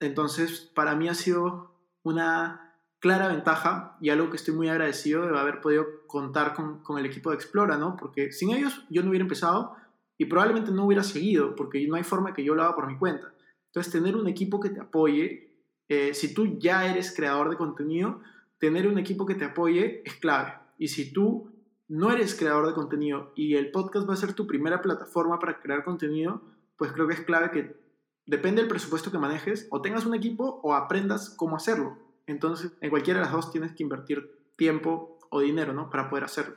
Entonces, 0.00 0.60
para 0.74 0.96
mí 0.96 1.08
ha 1.08 1.14
sido 1.14 1.70
una 2.02 2.73
clara 3.04 3.28
ventaja 3.28 3.98
y 4.00 4.08
algo 4.08 4.30
que 4.30 4.36
estoy 4.36 4.54
muy 4.54 4.70
agradecido 4.70 5.26
de 5.26 5.38
haber 5.38 5.60
podido 5.60 6.06
contar 6.06 6.54
con, 6.54 6.82
con 6.82 6.98
el 6.98 7.04
equipo 7.04 7.28
de 7.28 7.36
Explora, 7.36 7.76
¿no? 7.76 7.98
Porque 7.98 8.32
sin 8.32 8.48
ellos 8.48 8.82
yo 8.88 9.02
no 9.02 9.10
hubiera 9.10 9.24
empezado 9.24 9.76
y 10.16 10.24
probablemente 10.24 10.70
no 10.70 10.86
hubiera 10.86 11.02
seguido, 11.02 11.54
porque 11.54 11.86
no 11.86 11.96
hay 11.96 12.02
forma 12.02 12.32
que 12.32 12.42
yo 12.42 12.54
lo 12.54 12.62
haga 12.62 12.74
por 12.74 12.86
mi 12.86 12.96
cuenta. 12.96 13.34
Entonces, 13.66 13.92
tener 13.92 14.16
un 14.16 14.26
equipo 14.26 14.58
que 14.58 14.70
te 14.70 14.80
apoye, 14.80 15.54
eh, 15.86 16.14
si 16.14 16.32
tú 16.32 16.58
ya 16.58 16.86
eres 16.86 17.14
creador 17.14 17.50
de 17.50 17.58
contenido, 17.58 18.22
tener 18.58 18.88
un 18.88 18.98
equipo 18.98 19.26
que 19.26 19.34
te 19.34 19.44
apoye 19.44 20.00
es 20.06 20.14
clave. 20.14 20.54
Y 20.78 20.88
si 20.88 21.12
tú 21.12 21.52
no 21.88 22.10
eres 22.10 22.34
creador 22.34 22.66
de 22.66 22.72
contenido 22.72 23.34
y 23.36 23.56
el 23.56 23.70
podcast 23.70 24.08
va 24.08 24.14
a 24.14 24.16
ser 24.16 24.32
tu 24.32 24.46
primera 24.46 24.80
plataforma 24.80 25.38
para 25.38 25.60
crear 25.60 25.84
contenido, 25.84 26.40
pues 26.78 26.90
creo 26.92 27.06
que 27.06 27.12
es 27.12 27.20
clave 27.20 27.50
que 27.50 27.76
depende 28.24 28.62
del 28.62 28.70
presupuesto 28.70 29.10
que 29.10 29.18
manejes, 29.18 29.68
o 29.70 29.82
tengas 29.82 30.06
un 30.06 30.14
equipo 30.14 30.62
o 30.62 30.72
aprendas 30.72 31.28
cómo 31.36 31.56
hacerlo. 31.56 31.98
Entonces, 32.26 32.72
en 32.80 32.90
cualquiera 32.90 33.20
de 33.20 33.26
las 33.26 33.32
dos 33.32 33.50
tienes 33.50 33.72
que 33.72 33.82
invertir 33.82 34.52
tiempo 34.56 35.18
o 35.30 35.40
dinero, 35.40 35.72
¿no? 35.72 35.90
Para 35.90 36.08
poder 36.08 36.24
hacerlo. 36.24 36.56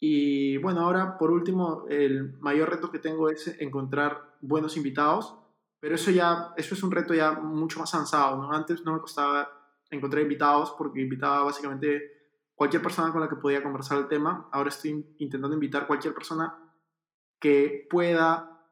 Y 0.00 0.58
bueno, 0.58 0.80
ahora 0.80 1.16
por 1.18 1.30
último, 1.30 1.86
el 1.88 2.38
mayor 2.40 2.70
reto 2.70 2.90
que 2.90 2.98
tengo 2.98 3.30
es 3.30 3.48
encontrar 3.60 4.36
buenos 4.40 4.76
invitados, 4.76 5.34
pero 5.80 5.94
eso 5.94 6.10
ya, 6.10 6.52
eso 6.56 6.74
es 6.74 6.82
un 6.82 6.90
reto 6.90 7.14
ya 7.14 7.32
mucho 7.32 7.80
más 7.80 7.94
avanzado, 7.94 8.36
¿no? 8.36 8.52
Antes 8.52 8.84
no 8.84 8.92
me 8.92 9.00
costaba 9.00 9.48
encontrar 9.90 10.22
invitados 10.22 10.74
porque 10.76 11.00
invitaba 11.00 11.44
básicamente 11.44 12.14
cualquier 12.54 12.82
persona 12.82 13.12
con 13.12 13.20
la 13.20 13.28
que 13.28 13.36
podía 13.36 13.62
conversar 13.62 13.98
el 13.98 14.08
tema. 14.08 14.48
Ahora 14.52 14.68
estoy 14.68 15.14
intentando 15.18 15.54
invitar 15.54 15.86
cualquier 15.86 16.14
persona 16.14 16.54
que 17.40 17.86
pueda 17.90 18.68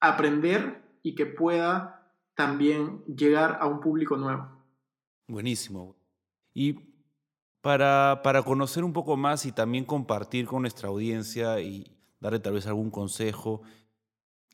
aprender 0.00 0.98
y 1.02 1.14
que 1.14 1.26
pueda 1.26 2.12
también 2.34 3.04
llegar 3.04 3.58
a 3.60 3.66
un 3.66 3.80
público 3.80 4.16
nuevo. 4.16 4.53
Buenísimo. 5.26 5.96
Y 6.52 6.94
para, 7.60 8.20
para 8.22 8.42
conocer 8.42 8.84
un 8.84 8.92
poco 8.92 9.16
más 9.16 9.46
y 9.46 9.52
también 9.52 9.84
compartir 9.84 10.46
con 10.46 10.62
nuestra 10.62 10.88
audiencia 10.88 11.60
y 11.60 11.96
darle 12.20 12.38
tal 12.38 12.54
vez 12.54 12.66
algún 12.66 12.90
consejo, 12.90 13.62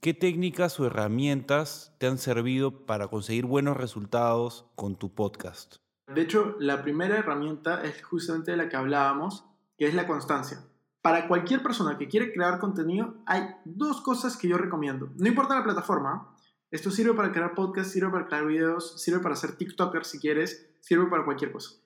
¿qué 0.00 0.14
técnicas 0.14 0.78
o 0.78 0.86
herramientas 0.86 1.94
te 1.98 2.06
han 2.06 2.18
servido 2.18 2.86
para 2.86 3.08
conseguir 3.08 3.46
buenos 3.46 3.76
resultados 3.76 4.66
con 4.76 4.96
tu 4.96 5.14
podcast? 5.14 5.76
De 6.06 6.22
hecho, 6.22 6.56
la 6.58 6.82
primera 6.82 7.18
herramienta 7.18 7.82
es 7.82 8.02
justamente 8.02 8.50
de 8.50 8.56
la 8.56 8.68
que 8.68 8.76
hablábamos, 8.76 9.44
que 9.78 9.86
es 9.86 9.94
la 9.94 10.06
constancia. 10.06 10.64
Para 11.02 11.28
cualquier 11.28 11.62
persona 11.62 11.96
que 11.96 12.08
quiere 12.08 12.32
crear 12.32 12.58
contenido, 12.58 13.14
hay 13.26 13.42
dos 13.64 14.00
cosas 14.00 14.36
que 14.36 14.48
yo 14.48 14.58
recomiendo. 14.58 15.10
No 15.16 15.28
importa 15.28 15.54
la 15.54 15.64
plataforma, 15.64 16.34
esto 16.70 16.90
sirve 16.90 17.14
para 17.14 17.32
crear 17.32 17.54
podcasts, 17.54 17.92
sirve 17.92 18.10
para 18.10 18.26
crear 18.26 18.46
videos, 18.46 19.00
sirve 19.00 19.20
para 19.20 19.36
ser 19.36 19.56
TikToker 19.56 20.04
si 20.04 20.18
quieres, 20.18 20.70
sirve 20.80 21.06
para 21.06 21.24
cualquier 21.24 21.52
cosa. 21.52 21.80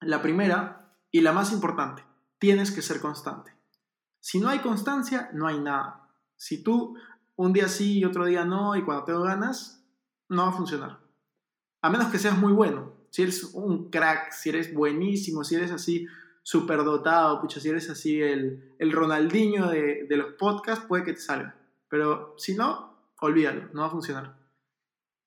La 0.00 0.22
primera 0.22 0.94
y 1.10 1.20
la 1.20 1.32
más 1.32 1.52
importante, 1.52 2.04
tienes 2.38 2.70
que 2.70 2.82
ser 2.82 3.00
constante. 3.00 3.52
Si 4.20 4.38
no 4.38 4.48
hay 4.48 4.60
constancia, 4.60 5.30
no 5.32 5.46
hay 5.46 5.58
nada. 5.58 6.08
Si 6.36 6.62
tú 6.62 6.96
un 7.36 7.52
día 7.52 7.68
sí 7.68 7.98
y 7.98 8.04
otro 8.04 8.24
día 8.24 8.44
no 8.44 8.76
y 8.76 8.84
cuando 8.84 9.04
tengo 9.04 9.22
ganas, 9.22 9.84
no 10.28 10.44
va 10.44 10.48
a 10.50 10.56
funcionar. 10.56 11.00
A 11.82 11.90
menos 11.90 12.08
que 12.08 12.18
seas 12.18 12.38
muy 12.38 12.52
bueno 12.52 12.96
si 13.16 13.22
eres 13.22 13.44
un 13.54 13.90
crack, 13.90 14.30
si 14.32 14.50
eres 14.50 14.74
buenísimo, 14.74 15.42
si 15.42 15.54
eres 15.54 15.70
así 15.70 16.06
súper 16.42 16.84
dotado, 16.84 17.40
pucha, 17.40 17.60
si 17.60 17.70
eres 17.70 17.88
así 17.88 18.20
el, 18.20 18.74
el 18.78 18.92
Ronaldinho 18.92 19.68
de, 19.68 20.06
de 20.06 20.16
los 20.18 20.34
podcasts, 20.34 20.84
puede 20.86 21.04
que 21.04 21.14
te 21.14 21.20
salga. 21.20 21.56
Pero 21.88 22.34
si 22.36 22.54
no, 22.54 22.95
olvídalo, 23.20 23.68
no 23.72 23.82
va 23.82 23.88
a 23.88 23.90
funcionar. 23.90 24.38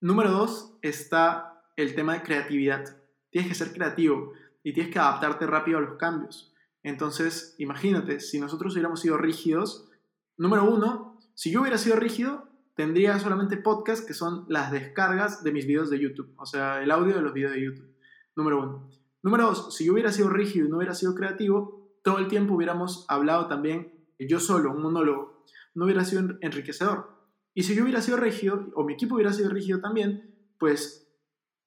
Número 0.00 0.30
dos 0.30 0.78
está 0.82 1.62
el 1.76 1.94
tema 1.94 2.14
de 2.14 2.22
creatividad. 2.22 2.84
Tienes 3.30 3.48
que 3.48 3.54
ser 3.54 3.72
creativo 3.72 4.32
y 4.62 4.72
tienes 4.72 4.92
que 4.92 4.98
adaptarte 4.98 5.46
rápido 5.46 5.78
a 5.78 5.82
los 5.82 5.96
cambios. 5.98 6.54
Entonces, 6.82 7.54
imagínate, 7.58 8.20
si 8.20 8.40
nosotros 8.40 8.72
hubiéramos 8.74 9.00
sido 9.00 9.18
rígidos, 9.18 9.90
número 10.36 10.64
uno, 10.64 11.18
si 11.34 11.50
yo 11.50 11.60
hubiera 11.60 11.78
sido 11.78 11.96
rígido, 11.96 12.48
tendría 12.74 13.18
solamente 13.18 13.56
podcast 13.58 14.06
que 14.06 14.14
son 14.14 14.46
las 14.48 14.72
descargas 14.72 15.44
de 15.44 15.52
mis 15.52 15.66
videos 15.66 15.90
de 15.90 15.98
YouTube, 15.98 16.32
o 16.38 16.46
sea, 16.46 16.82
el 16.82 16.90
audio 16.90 17.14
de 17.14 17.22
los 17.22 17.34
videos 17.34 17.52
de 17.52 17.62
YouTube. 17.62 17.94
Número 18.36 18.62
uno. 18.62 18.90
Número 19.22 19.46
dos, 19.46 19.76
si 19.76 19.84
yo 19.84 19.92
hubiera 19.92 20.12
sido 20.12 20.30
rígido 20.30 20.66
y 20.66 20.70
no 20.70 20.78
hubiera 20.78 20.94
sido 20.94 21.14
creativo, 21.14 21.98
todo 22.02 22.18
el 22.18 22.28
tiempo 22.28 22.54
hubiéramos 22.54 23.04
hablado 23.08 23.46
también 23.48 24.00
yo 24.28 24.40
solo, 24.40 24.72
un 24.72 24.82
monólogo, 24.82 25.44
no 25.74 25.84
hubiera 25.84 26.04
sido 26.04 26.36
enriquecedor. 26.40 27.19
Y 27.60 27.62
si 27.62 27.74
yo 27.74 27.82
hubiera 27.82 28.00
sido 28.00 28.16
rígido, 28.16 28.70
o 28.74 28.84
mi 28.84 28.94
equipo 28.94 29.16
hubiera 29.16 29.34
sido 29.34 29.50
rígido 29.50 29.80
también, 29.82 30.34
pues 30.58 31.12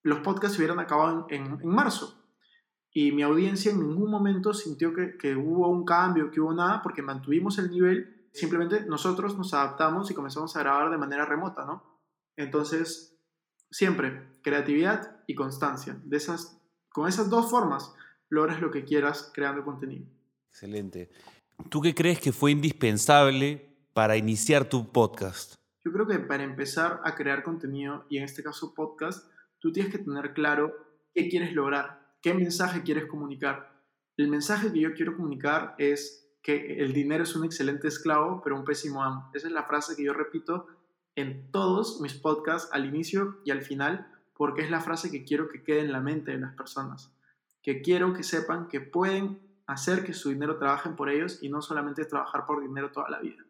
los 0.01 0.21
podcasts 0.21 0.57
hubieran 0.57 0.79
acabado 0.79 1.27
en, 1.29 1.59
en, 1.61 1.69
marzo. 1.69 2.19
Y 2.91 3.11
mi 3.11 3.21
audiencia 3.21 3.71
en 3.71 3.77
ningún 3.77 4.09
momento 4.09 4.55
sintió 4.55 4.91
que, 4.91 5.17
que, 5.19 5.35
hubo 5.35 5.69
un 5.69 5.85
cambio, 5.85 6.31
que 6.31 6.41
hubo 6.41 6.51
nada, 6.51 6.81
porque 6.81 7.03
mantuvimos 7.03 7.59
el 7.59 7.69
nivel. 7.69 8.27
Simplemente 8.33 8.87
nosotros 8.87 9.37
nos 9.37 9.53
adaptamos 9.53 10.09
y 10.09 10.15
comenzamos 10.15 10.55
a 10.55 10.61
grabar 10.61 10.89
de 10.89 10.97
manera 10.97 11.25
remota, 11.25 11.63
¿no? 11.63 11.83
Entonces, 12.37 13.15
siempre, 13.69 14.31
creatividad 14.41 15.21
y 15.27 15.35
constancia. 15.35 15.95
De 16.05 16.17
esas, 16.17 16.59
con 16.89 17.07
esas 17.07 17.29
dos 17.29 17.51
formas 17.51 17.93
logras 18.29 18.59
lo 18.61 18.71
que 18.71 18.83
quieras 18.83 19.29
creando 19.31 19.63
contenido. 19.63 20.07
Excelente. 20.49 21.11
¿Tú 21.69 21.81
qué 21.81 21.93
crees 21.93 22.19
que 22.19 22.31
fue 22.31 22.49
indispensable 22.49 23.77
para 23.93 24.17
iniciar 24.17 24.67
tu 24.67 24.91
podcast? 24.91 25.61
Yo 25.85 25.91
creo 25.91 26.07
que 26.07 26.19
para 26.19 26.43
empezar 26.43 27.01
a 27.03 27.13
crear 27.13 27.43
contenido, 27.43 28.05
y 28.09 28.17
en 28.17 28.23
este 28.23 28.41
caso 28.41 28.73
podcast, 28.73 29.29
tú 29.59 29.73
tienes 29.73 29.91
que 29.91 29.99
tener 29.99 30.33
claro 30.33 30.73
qué 31.13 31.27
quieres 31.27 31.53
lograr, 31.53 32.15
qué 32.21 32.33
mensaje 32.33 32.83
quieres 32.83 33.05
comunicar. 33.05 33.81
El 34.15 34.29
mensaje 34.29 34.71
que 34.71 34.79
yo 34.79 34.93
quiero 34.93 35.17
comunicar 35.17 35.75
es 35.77 36.31
que 36.41 36.77
el 36.79 36.93
dinero 36.93 37.23
es 37.23 37.35
un 37.35 37.43
excelente 37.43 37.89
esclavo, 37.89 38.41
pero 38.41 38.55
un 38.55 38.63
pésimo 38.63 39.03
amo. 39.03 39.29
Esa 39.33 39.47
es 39.47 39.53
la 39.53 39.63
frase 39.63 39.95
que 39.97 40.03
yo 40.03 40.13
repito 40.13 40.67
en 41.15 41.51
todos 41.51 41.99
mis 41.99 42.13
podcasts 42.13 42.69
al 42.71 42.85
inicio 42.85 43.41
y 43.43 43.51
al 43.51 43.61
final, 43.61 44.07
porque 44.35 44.61
es 44.61 44.71
la 44.71 44.79
frase 44.79 45.11
que 45.11 45.25
quiero 45.25 45.49
que 45.49 45.63
quede 45.63 45.81
en 45.81 45.91
la 45.91 45.99
mente 45.99 46.31
de 46.31 46.39
las 46.39 46.55
personas. 46.55 47.13
Que 47.61 47.81
quiero 47.81 48.13
que 48.13 48.23
sepan 48.23 48.69
que 48.69 48.79
pueden 48.79 49.39
hacer 49.67 50.05
que 50.05 50.13
su 50.13 50.29
dinero 50.29 50.57
trabajen 50.57 50.95
por 50.95 51.09
ellos 51.09 51.39
y 51.41 51.49
no 51.49 51.61
solamente 51.61 52.05
trabajar 52.05 52.45
por 52.45 52.61
dinero 52.61 52.91
toda 52.91 53.09
la 53.09 53.19
vida. 53.19 53.43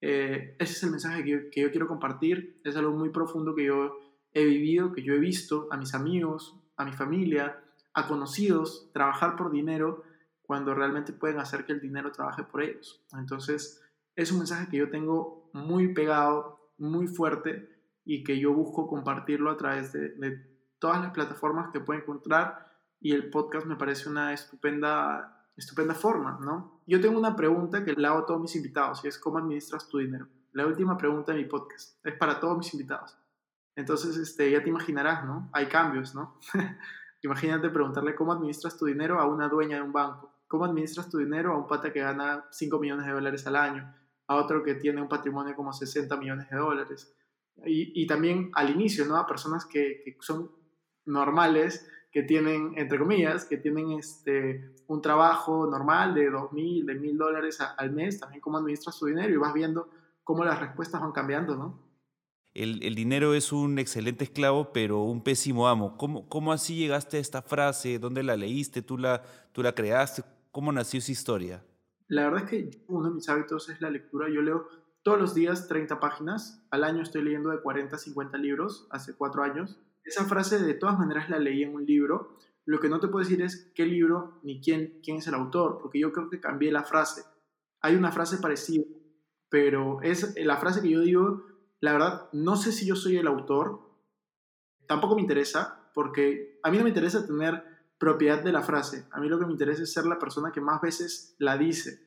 Eh, 0.00 0.56
ese 0.58 0.72
es 0.72 0.82
el 0.82 0.90
mensaje 0.90 1.24
que 1.24 1.60
yo, 1.60 1.70
quiero 1.70 1.86
compartir. 1.86 2.60
Es 2.64 2.76
algo 2.76 2.92
muy 2.92 3.10
profundo 3.10 3.54
que 3.54 3.64
yo 3.64 3.98
he 4.32 4.44
vivido, 4.44 4.92
que 4.92 5.02
yo 5.02 5.14
he 5.14 5.18
visto 5.18 5.68
a 5.70 5.76
mis 5.76 5.94
amigos, 5.94 6.58
a 6.76 6.84
mi 6.84 6.92
familia, 6.92 7.62
a 7.94 8.06
conocidos 8.06 8.90
trabajar 8.92 9.36
por 9.36 9.50
dinero 9.50 10.04
cuando 10.42 10.74
realmente 10.74 11.12
pueden 11.12 11.38
hacer 11.38 11.64
que 11.64 11.72
el 11.72 11.80
dinero 11.80 12.12
trabaje 12.12 12.42
por 12.42 12.62
ellos. 12.62 13.04
Entonces, 13.12 13.82
es 14.16 14.32
un 14.32 14.38
mensaje 14.38 14.68
que 14.68 14.78
yo 14.78 14.90
tengo 14.90 15.50
muy 15.52 15.94
pegado, 15.94 16.72
muy 16.78 17.06
fuerte 17.06 17.68
y 18.04 18.24
que 18.24 18.38
yo 18.38 18.52
busco 18.52 18.88
compartirlo 18.88 19.50
a 19.50 19.56
través 19.56 19.92
de, 19.92 20.10
de 20.10 20.50
todas 20.78 21.00
las 21.00 21.12
plataformas 21.12 21.70
que 21.72 21.80
puedo 21.80 22.00
encontrar 22.00 22.70
y 23.00 23.12
el 23.12 23.30
podcast 23.30 23.66
me 23.66 23.76
parece 23.76 24.08
una 24.08 24.32
estupenda 24.32 25.39
estupenda 25.60 25.94
forma, 25.94 26.38
¿no? 26.42 26.80
Yo 26.86 27.00
tengo 27.00 27.18
una 27.18 27.36
pregunta 27.36 27.84
que 27.84 27.92
le 27.92 28.06
hago 28.06 28.18
a 28.18 28.26
todos 28.26 28.40
mis 28.40 28.56
invitados 28.56 29.04
y 29.04 29.08
es 29.08 29.18
¿cómo 29.18 29.38
administras 29.38 29.88
tu 29.88 29.98
dinero? 29.98 30.26
La 30.52 30.66
última 30.66 30.96
pregunta 30.96 31.32
de 31.32 31.38
mi 31.38 31.44
podcast 31.44 32.04
es 32.04 32.14
para 32.16 32.40
todos 32.40 32.58
mis 32.58 32.72
invitados. 32.74 33.16
Entonces, 33.76 34.16
este, 34.16 34.50
ya 34.50 34.62
te 34.62 34.68
imaginarás, 34.68 35.24
¿no? 35.24 35.48
Hay 35.52 35.66
cambios, 35.66 36.14
¿no? 36.14 36.38
Imagínate 37.22 37.68
preguntarle 37.68 38.14
cómo 38.14 38.32
administras 38.32 38.76
tu 38.76 38.86
dinero 38.86 39.20
a 39.20 39.26
una 39.26 39.48
dueña 39.48 39.76
de 39.76 39.82
un 39.82 39.92
banco. 39.92 40.34
¿Cómo 40.48 40.64
administras 40.64 41.08
tu 41.08 41.18
dinero 41.18 41.52
a 41.52 41.58
un 41.58 41.68
pata 41.68 41.92
que 41.92 42.00
gana 42.00 42.46
5 42.50 42.78
millones 42.80 43.06
de 43.06 43.12
dólares 43.12 43.46
al 43.46 43.56
año? 43.56 43.94
A 44.26 44.36
otro 44.36 44.62
que 44.64 44.74
tiene 44.74 45.00
un 45.00 45.08
patrimonio 45.08 45.54
como 45.54 45.72
60 45.72 46.16
millones 46.16 46.50
de 46.50 46.56
dólares. 46.56 47.14
Y, 47.64 48.06
también 48.06 48.50
al 48.54 48.70
inicio, 48.70 49.04
¿no? 49.04 49.16
A 49.16 49.26
personas 49.26 49.66
que 49.66 50.16
son 50.20 50.50
normales, 51.04 51.86
que 52.10 52.22
tienen, 52.22 52.72
entre 52.76 52.98
comillas, 52.98 53.44
que 53.44 53.56
tienen 53.56 53.92
este, 53.92 54.74
un 54.88 55.00
trabajo 55.00 55.66
normal 55.66 56.14
de 56.14 56.30
dos 56.30 56.52
mil, 56.52 56.84
de 56.84 56.94
mil 56.94 57.16
dólares 57.16 57.58
al 57.60 57.92
mes, 57.92 58.18
también 58.18 58.40
cómo 58.40 58.58
administras 58.58 58.96
su 58.96 59.06
dinero 59.06 59.32
y 59.32 59.36
vas 59.36 59.54
viendo 59.54 59.88
cómo 60.24 60.44
las 60.44 60.58
respuestas 60.58 61.00
van 61.00 61.12
cambiando, 61.12 61.56
¿no? 61.56 61.90
El, 62.52 62.82
el, 62.82 62.96
dinero 62.96 63.32
es 63.34 63.52
un 63.52 63.78
excelente 63.78 64.24
esclavo, 64.24 64.72
pero 64.72 65.02
un 65.02 65.22
pésimo 65.22 65.68
amo. 65.68 65.96
¿Cómo, 65.96 66.28
¿Cómo 66.28 66.52
así 66.52 66.74
llegaste 66.74 67.18
a 67.18 67.20
esta 67.20 67.42
frase? 67.42 68.00
¿Dónde 68.00 68.24
la 68.24 68.36
leíste? 68.36 68.82
¿Tú 68.82 68.98
la, 68.98 69.22
¿Tú 69.52 69.62
la 69.62 69.72
creaste? 69.72 70.24
¿Cómo 70.50 70.72
nació 70.72 70.98
esa 70.98 71.12
historia? 71.12 71.64
La 72.08 72.24
verdad 72.24 72.42
es 72.42 72.50
que 72.50 72.84
uno 72.88 73.08
de 73.08 73.14
mis 73.14 73.28
hábitos 73.28 73.68
es 73.68 73.80
la 73.80 73.88
lectura. 73.88 74.28
Yo 74.28 74.42
leo 74.42 74.66
todos 75.04 75.20
los 75.20 75.32
días 75.32 75.68
30 75.68 76.00
páginas. 76.00 76.66
Al 76.72 76.82
año 76.82 77.02
estoy 77.02 77.22
leyendo 77.22 77.50
de 77.50 77.60
40 77.60 77.94
a 77.94 77.98
50 78.00 78.36
libros, 78.38 78.88
hace 78.90 79.14
cuatro 79.14 79.44
años. 79.44 79.78
Esa 80.10 80.24
frase 80.24 80.58
de 80.58 80.74
todas 80.74 80.98
maneras 80.98 81.30
la 81.30 81.38
leí 81.38 81.62
en 81.62 81.72
un 81.72 81.86
libro. 81.86 82.36
Lo 82.64 82.80
que 82.80 82.88
no 82.88 82.98
te 82.98 83.06
puedo 83.06 83.22
decir 83.22 83.40
es 83.42 83.70
qué 83.76 83.86
libro 83.86 84.40
ni 84.42 84.60
quién, 84.60 84.98
quién 85.04 85.18
es 85.18 85.28
el 85.28 85.34
autor, 85.34 85.78
porque 85.80 86.00
yo 86.00 86.12
creo 86.12 86.28
que 86.28 86.40
cambié 86.40 86.72
la 86.72 86.82
frase. 86.82 87.22
Hay 87.80 87.94
una 87.94 88.10
frase 88.10 88.38
parecida, 88.38 88.82
pero 89.48 90.02
es 90.02 90.34
la 90.44 90.56
frase 90.56 90.82
que 90.82 90.90
yo 90.90 91.00
digo, 91.00 91.44
la 91.78 91.92
verdad, 91.92 92.28
no 92.32 92.56
sé 92.56 92.72
si 92.72 92.86
yo 92.86 92.96
soy 92.96 93.18
el 93.18 93.28
autor, 93.28 93.82
tampoco 94.88 95.14
me 95.14 95.22
interesa, 95.22 95.88
porque 95.94 96.58
a 96.64 96.72
mí 96.72 96.76
no 96.76 96.82
me 96.82 96.90
interesa 96.90 97.24
tener 97.24 97.62
propiedad 97.96 98.42
de 98.42 98.50
la 98.50 98.62
frase, 98.62 99.06
a 99.12 99.20
mí 99.20 99.28
lo 99.28 99.38
que 99.38 99.46
me 99.46 99.52
interesa 99.52 99.84
es 99.84 99.92
ser 99.92 100.06
la 100.06 100.18
persona 100.18 100.50
que 100.50 100.60
más 100.60 100.80
veces 100.80 101.36
la 101.38 101.56
dice. 101.56 102.00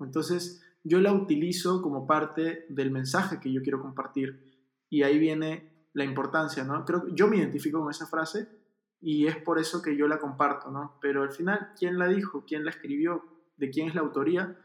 Entonces, 0.00 0.64
yo 0.84 1.02
la 1.02 1.12
utilizo 1.12 1.82
como 1.82 2.06
parte 2.06 2.64
del 2.70 2.90
mensaje 2.90 3.40
que 3.40 3.52
yo 3.52 3.60
quiero 3.60 3.82
compartir. 3.82 4.56
Y 4.88 5.02
ahí 5.02 5.18
viene 5.18 5.75
la 5.96 6.04
importancia, 6.04 6.62
¿no? 6.62 6.84
Creo 6.84 7.06
que 7.06 7.12
yo 7.14 7.26
me 7.26 7.38
identifico 7.38 7.80
con 7.80 7.90
esa 7.90 8.06
frase 8.06 8.46
y 9.00 9.26
es 9.26 9.36
por 9.36 9.58
eso 9.58 9.80
que 9.80 9.96
yo 9.96 10.06
la 10.06 10.18
comparto, 10.18 10.70
¿no? 10.70 10.98
Pero 11.00 11.22
al 11.22 11.32
final, 11.32 11.72
¿quién 11.78 11.98
la 11.98 12.06
dijo? 12.06 12.44
¿Quién 12.46 12.66
la 12.66 12.70
escribió? 12.70 13.24
¿De 13.56 13.70
quién 13.70 13.88
es 13.88 13.94
la 13.94 14.02
autoría? 14.02 14.60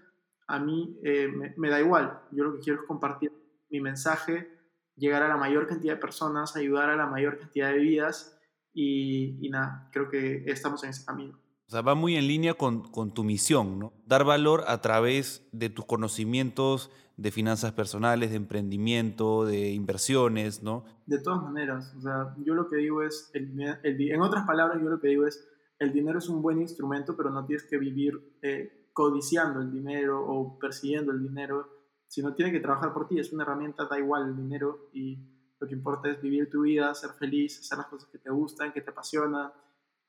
A 0.48 0.60
mí 0.60 1.00
eh, 1.06 1.30
me, 1.56 1.70
da 1.70 1.80
igual. 1.80 2.22
Yo 2.32 2.44
lo 2.44 2.56
que 2.56 2.60
quiero 2.60 2.82
es 2.82 2.86
compartir 2.86 3.32
mi 3.70 3.80
mensaje, 3.80 4.60
llegar 4.98 5.24
a 5.24 5.30
la 5.30 5.38
mayor 5.38 5.67
cantidad 5.67 5.94
de 5.94 6.02
personas, 6.02 6.58
ayudar 6.58 6.89
a 6.89 6.98
la 6.98 7.08
mayor 7.08 7.39
cantidad 7.39 7.72
de 7.72 7.78
vidas 7.78 8.38
y, 8.74 9.38
y 9.39 9.50
nada, 9.50 9.89
creo 9.94 10.10
que 10.10 10.44
estamos 10.48 10.84
en 10.84 10.89
ese 10.89 11.06
camino. 11.06 11.39
O 11.65 11.72
sea, 11.72 11.82
va 11.82 11.96
muy 11.96 12.17
en 12.17 12.28
línea 12.28 12.56
con, 12.56 12.91
con 12.91 13.13
tu 13.13 13.24
misión, 13.24 13.80
¿no? 13.80 13.94
Dar 14.06 14.26
valor 14.26 14.65
a 14.67 14.82
través 14.82 15.48
de 15.54 15.70
tus 15.70 15.86
conocimientos, 15.86 16.91
de 17.22 17.32
finanzas 17.32 17.72
personales, 17.74 18.32
de 18.32 18.38
emprendimiento, 18.38 19.46
de 19.46 19.72
inversiones, 19.72 20.64
¿no? 20.64 20.86
De 21.06 21.20
todas 21.20 21.44
maneras, 21.44 21.94
o 21.96 22.02
sea, 22.02 22.36
yo 22.44 22.56
lo 22.56 22.68
que 22.68 22.78
digo 22.78 23.04
es, 23.04 23.30
el, 23.34 23.54
en 23.84 24.22
otras 24.22 24.48
palabras, 24.48 24.82
yo 24.82 24.90
lo 24.90 25.00
que 25.00 25.10
digo 25.10 25.28
es, 25.28 25.48
el 25.78 25.94
dinero 25.94 26.18
es 26.18 26.30
un 26.30 26.42
buen 26.42 26.60
instrumento, 26.60 27.16
pero 27.16 27.30
no 27.30 27.46
tienes 27.46 27.64
que 27.66 27.78
vivir 27.78 28.38
eh, 28.42 28.90
codiciando 28.94 29.62
el 29.62 29.72
dinero 29.72 30.20
o 30.26 30.58
persiguiendo 30.58 31.12
el 31.12 31.22
dinero, 31.22 31.70
sino 32.08 32.34
tiene 32.34 32.52
que 32.52 32.60
trabajar 32.60 32.92
por 32.92 33.08
ti, 33.08 33.20
es 33.20 33.32
una 33.32 33.44
herramienta, 33.44 33.86
da 33.86 34.00
igual 34.00 34.30
el 34.30 34.36
dinero 34.36 34.90
y 34.92 35.20
lo 35.60 35.68
que 35.68 35.76
importa 35.76 36.10
es 36.10 36.20
vivir 36.22 36.50
tu 36.50 36.62
vida, 36.64 36.94
ser 36.96 37.12
feliz, 37.12 37.60
hacer 37.60 37.78
las 37.78 37.88
cosas 37.88 38.10
que 38.10 38.18
te 38.18 38.32
gustan, 38.32 38.74
que 38.74 38.82
te 38.82 38.90
apasionan, 38.90 39.52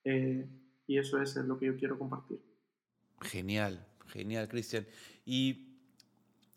eh, 0.02 0.48
y 0.86 0.96
eso 0.96 1.20
es 1.20 1.36
lo 1.36 1.58
que 1.58 1.66
yo 1.66 1.76
quiero 1.76 1.98
compartir. 1.98 2.40
Genial, 3.20 3.86
genial, 4.06 4.48
Cristian. 4.48 4.86
Y 5.26 5.71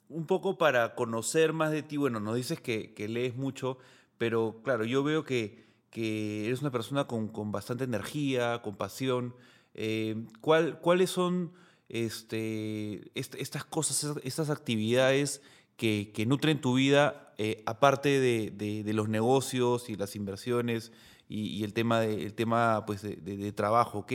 un 0.10 0.26
poco 0.26 0.58
para 0.58 0.96
conocer 0.96 1.54
más 1.54 1.72
de 1.72 1.84
ti, 1.84 1.98
bueno, 1.98 2.20
nos 2.20 2.36
dices 2.36 2.60
que, 2.62 2.94
lees 3.10 3.36
mucho, 3.36 3.78
pero 4.18 4.62
claro, 4.64 4.86
yo 4.86 5.04
veo 5.04 5.24
que, 5.24 5.66
eres 5.92 6.62
una 6.62 6.72
persona 6.72 7.06
con, 7.06 7.52
bastante 7.52 7.86
energía, 7.86 8.62
con 8.62 8.76
pasión. 8.76 9.34
Eh, 9.74 10.26
¿Cuáles 10.42 11.10
son 11.10 11.54
este, 11.88 13.12
estas 13.16 13.64
cosas, 13.64 14.18
estas 14.24 14.50
actividades 14.50 15.42
que, 15.78 16.26
nutren 16.28 16.60
tu 16.60 16.76
vida, 16.76 17.34
eh, 17.38 17.64
aparte 17.66 18.20
de, 18.20 18.94
los 18.94 19.08
negocios 19.10 19.90
y 19.90 19.96
las 19.96 20.16
inversiones 20.16 20.92
y, 21.30 21.64
el 21.64 21.74
tema, 21.74 22.02
de, 22.02 22.30
tema 22.32 22.86
pues, 22.86 23.02
de, 23.02 23.52
trabajo? 23.54 24.06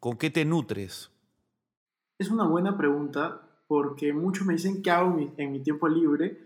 ¿Con 0.00 0.16
qué 0.16 0.30
te 0.30 0.44
nutres? 0.44 1.10
Es 2.18 2.30
una 2.30 2.48
buena 2.48 2.78
pregunta 2.78 3.45
porque 3.66 4.12
muchos 4.12 4.46
me 4.46 4.54
dicen 4.54 4.82
qué 4.82 4.90
hago 4.90 5.16
en 5.36 5.52
mi, 5.52 5.62
tiempo 5.62 5.88
libre 5.88 6.38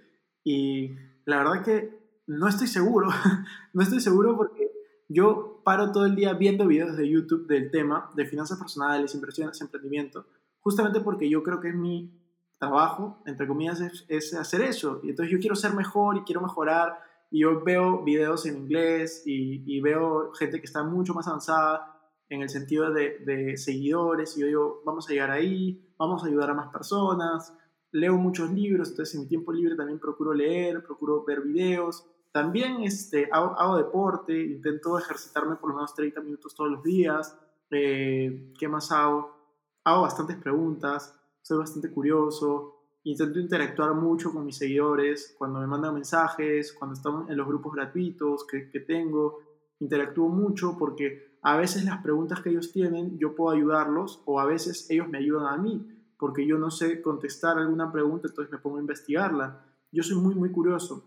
y 0.43 0.91
la 1.25 1.39
verdad 1.39 1.65
que 1.65 2.23
no 2.27 2.49
estoy 2.49 2.67
seguro, 2.67 3.09
no 3.73 3.83
estoy 3.83 4.01
seguro 4.01 4.37
porque 4.37 4.71
yo 5.09 5.61
paro 5.65 5.93
todo 5.93 6.07
el 6.07 6.15
día 6.15 6.33
viendo 6.35 6.67
videos 6.67 6.97
de 6.97 7.09
YouTube 7.09 7.47
del 7.47 7.71
tema 7.71 8.11
de 8.15 8.27
finanzas 8.27 8.59
personales, 8.59 9.15
inversiones, 9.15 9.61
emprendimiento, 9.61 10.27
justamente 10.61 11.01
porque 11.01 11.29
yo 11.29 11.43
creo 11.43 11.61
que 11.61 11.69
es 11.69 11.75
mi 11.75 12.17
trabajo, 12.59 13.23
entre 13.27 13.49
comillas, 13.49 13.81
es, 14.09 14.35
hacer 14.35 14.61
eso. 14.61 15.01
Y 15.03 15.11
entonces 15.11 15.33
yo 15.33 15.41
quiero 15.41 15.57
ser 15.57 15.75
mejor 15.75 16.19
y 16.19 16.23
quiero 16.23 16.43
mejorar. 16.43 16.99
Y 17.31 17.41
yo 17.41 17.63
veo 17.65 18.05
videos 18.05 18.45
en 18.47 18.59
inglés 18.59 19.23
y, 19.25 19.65
y 19.67 19.81
veo 19.81 20.33
gente 20.33 20.61
que 20.61 20.67
está 20.67 20.85
mucho 20.85 21.15
más 21.15 21.27
avanzada 21.27 22.01
en 22.31 22.43
el 22.43 22.49
sentido 22.49 22.93
de, 22.93 23.19
de, 23.19 23.57
seguidores, 23.57 24.37
y 24.37 24.41
yo 24.41 24.47
digo, 24.47 24.83
vamos 24.87 25.09
a 25.09 25.13
llegar 25.13 25.31
ahí, 25.33 25.85
vamos 26.01 26.25
a 26.25 26.29
ayudar 26.29 26.51
a 26.51 26.55
más 26.55 26.73
personas, 26.73 27.55
leo 27.93 28.17
muchos 28.17 28.51
libros, 28.51 28.89
entonces 28.89 29.15
en 29.15 29.21
mi 29.21 29.29
tiempo 29.29 29.53
libre 29.53 29.77
también 29.77 30.01
procuro 30.01 30.33
leer, 30.33 30.83
procuro 30.83 31.23
ver 31.25 31.43
videos, 31.43 32.07
también 32.33 32.81
este, 32.81 33.29
hago, 33.31 33.77
deporte, 33.77 34.33
intento 34.41 34.99
ejercitarme 34.99 35.57
por 35.57 35.71
lo 35.71 35.77
menos 35.77 35.95
30 35.95 36.23
minutos 36.23 36.55
todos 36.55 36.71
los 36.71 36.83
días, 36.83 37.39
eh, 37.71 38.53
¿qué 38.59 38.67
más 38.67 38.91
hago? 38.91 39.39
hago 39.85 40.03
bastantes 40.03 40.37
preguntas, 40.37 41.15
soy 41.43 41.59
bastante 41.59 41.91
curioso, 41.91 42.77
intento 43.05 43.39
interactuar 43.39 43.93
mucho 43.95 44.33
con 44.33 44.47
mis 44.47 44.57
seguidores, 44.57 45.35
cuando 45.37 45.61
me 45.61 45.67
mandan 45.67 45.95
mensajes, 45.95 46.73
cuando 46.73 46.95
estamos 46.95 47.29
en 47.29 47.37
los 47.37 47.47
grupos 47.47 47.75
gratuitos 47.75 48.47
que, 48.47 48.71
que 48.71 48.81
tengo, 48.81 49.39
interactúo 49.81 50.29
mucho 50.29 50.77
porque 50.79 51.30
a 51.43 51.57
veces 51.57 51.85
las 51.85 52.03
preguntas 52.03 52.41
que 52.41 52.51
ellos 52.51 52.73
tienen 52.73 53.19
yo 53.19 53.35
puedo 53.35 53.57
ayudarlos 53.57 54.23
o 54.27 54.41
a 54.41 54.45
veces 54.45 54.89
ellos 54.91 55.09
me 55.09 55.19
ayudan 55.19 55.47
a 55.47 55.57
mí 55.57 56.01
porque 56.21 56.47
yo 56.47 56.59
no 56.59 56.71
sé 56.71 57.01
contestar 57.01 57.59
alguna 57.59 57.91
pregunta, 57.91 58.29
entonces 58.29 58.53
me 58.53 58.59
pongo 58.59 58.77
a 58.77 58.81
investigarla. 58.81 59.65
Yo 59.91 60.03
soy 60.03 60.19
muy, 60.19 60.35
muy 60.35 60.53
curioso. 60.53 61.03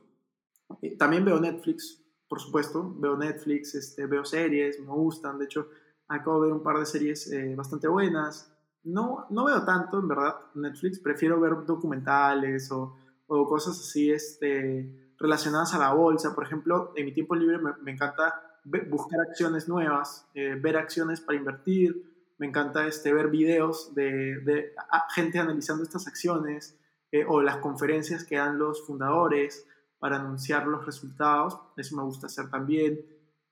Eh, 0.82 0.98
también 0.98 1.24
veo 1.24 1.40
Netflix, 1.40 2.04
por 2.28 2.40
supuesto, 2.40 2.96
veo 2.98 3.16
Netflix, 3.16 3.76
este, 3.76 4.08
veo 4.08 4.26
series, 4.26 4.80
me 4.80 4.88
gustan, 4.88 5.38
de 5.38 5.46
hecho 5.46 5.70
acabo 6.08 6.42
de 6.42 6.48
ver 6.48 6.58
un 6.58 6.64
par 6.64 6.80
de 6.80 6.88
series 6.88 7.32
eh, 7.32 7.54
bastante 7.56 7.88
buenas. 7.88 8.52
No, 8.84 9.28
no 9.30 9.46
veo 9.46 9.64
tanto, 9.64 10.00
en 10.00 10.08
verdad, 10.08 10.36
Netflix, 10.56 11.00
prefiero 11.00 11.40
ver 11.40 11.64
documentales 11.64 12.72
o, 12.72 12.98
o 13.28 13.48
cosas 13.48 13.80
así 13.80 14.12
este, 14.12 15.14
relacionadas 15.20 15.76
a 15.76 15.80
la 15.80 15.94
bolsa. 15.94 16.34
Por 16.34 16.44
ejemplo, 16.44 16.92
en 16.96 17.06
mi 17.06 17.14
tiempo 17.14 17.36
libre 17.36 17.60
me, 17.60 17.72
me 17.84 17.92
encanta 17.92 18.53
buscar 18.64 19.20
acciones 19.22 19.68
nuevas, 19.68 20.30
eh, 20.34 20.56
ver 20.56 20.78
acciones 20.78 21.22
para 21.22 21.38
invertir. 21.38 22.34
Me 22.38 22.48
encanta 22.48 22.88
este, 22.88 23.14
ver 23.14 23.30
videos 23.30 23.94
de, 23.94 24.40
de 24.42 24.74
gente 25.16 25.40
analizando 25.40 25.84
estas 25.84 26.08
acciones 26.08 26.80
eh, 27.12 27.26
o 27.28 27.42
las 27.42 27.58
conferencias 27.58 28.26
que 28.26 28.38
dan 28.38 28.58
los 28.58 28.86
fundadores 28.86 29.68
para 30.00 30.18
anunciar 30.18 30.68
los 30.68 30.86
resultados. 30.86 31.60
Eso 31.78 31.96
me 31.96 32.04
gusta 32.04 32.28
hacer 32.28 32.50
también. 32.50 33.00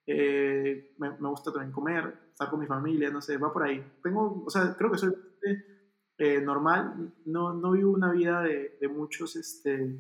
Eh, 0.08 0.95
me, 0.97 1.12
me, 1.12 1.30
gusta 1.30 1.52
también 1.52 1.71
comer, 1.71 2.32
estar 2.32 2.50
con 2.50 2.60
mi 2.60 2.65
familia, 2.65 3.12
no 3.12 3.21
sé, 3.21 3.38
va 3.38 3.54
por 3.54 3.63
ahí. 3.63 3.86
Tengo, 4.04 4.43
o 4.45 4.50
sea, 4.50 4.76
creo 4.78 4.91
que 4.91 4.97
soy 4.97 5.13
normal, 6.43 7.15
no, 7.26 7.52
no 7.56 7.71
vivo 7.71 7.93
una 7.93 8.12
vida 8.12 8.43
de, 8.43 8.78
de 8.80 8.88
muchos, 8.88 9.36
este, 9.36 9.97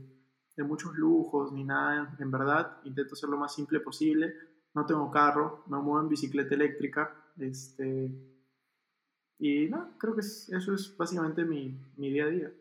de 0.55 0.63
muchos 0.63 0.93
lujos 0.93 1.51
ni 1.51 1.63
nada, 1.63 2.15
en 2.19 2.29
verdad. 2.29 2.77
Intento 2.83 3.15
ser 3.15 3.29
lo 3.29 3.37
más 3.37 3.55
simple 3.55 3.79
posible 3.79 4.35
no 4.73 4.85
tengo 4.85 5.11
carro, 5.11 5.63
me 5.67 5.77
muevo 5.77 6.01
en 6.01 6.09
bicicleta 6.09 6.55
eléctrica, 6.55 7.13
este, 7.39 8.11
y 9.39 9.67
no, 9.67 9.97
creo 9.97 10.15
que 10.15 10.21
eso 10.21 10.73
es 10.73 10.95
básicamente 10.95 11.43
mi, 11.43 11.77
mi, 11.97 12.11
día 12.11 12.25
a 12.25 12.29
día. 12.29 12.51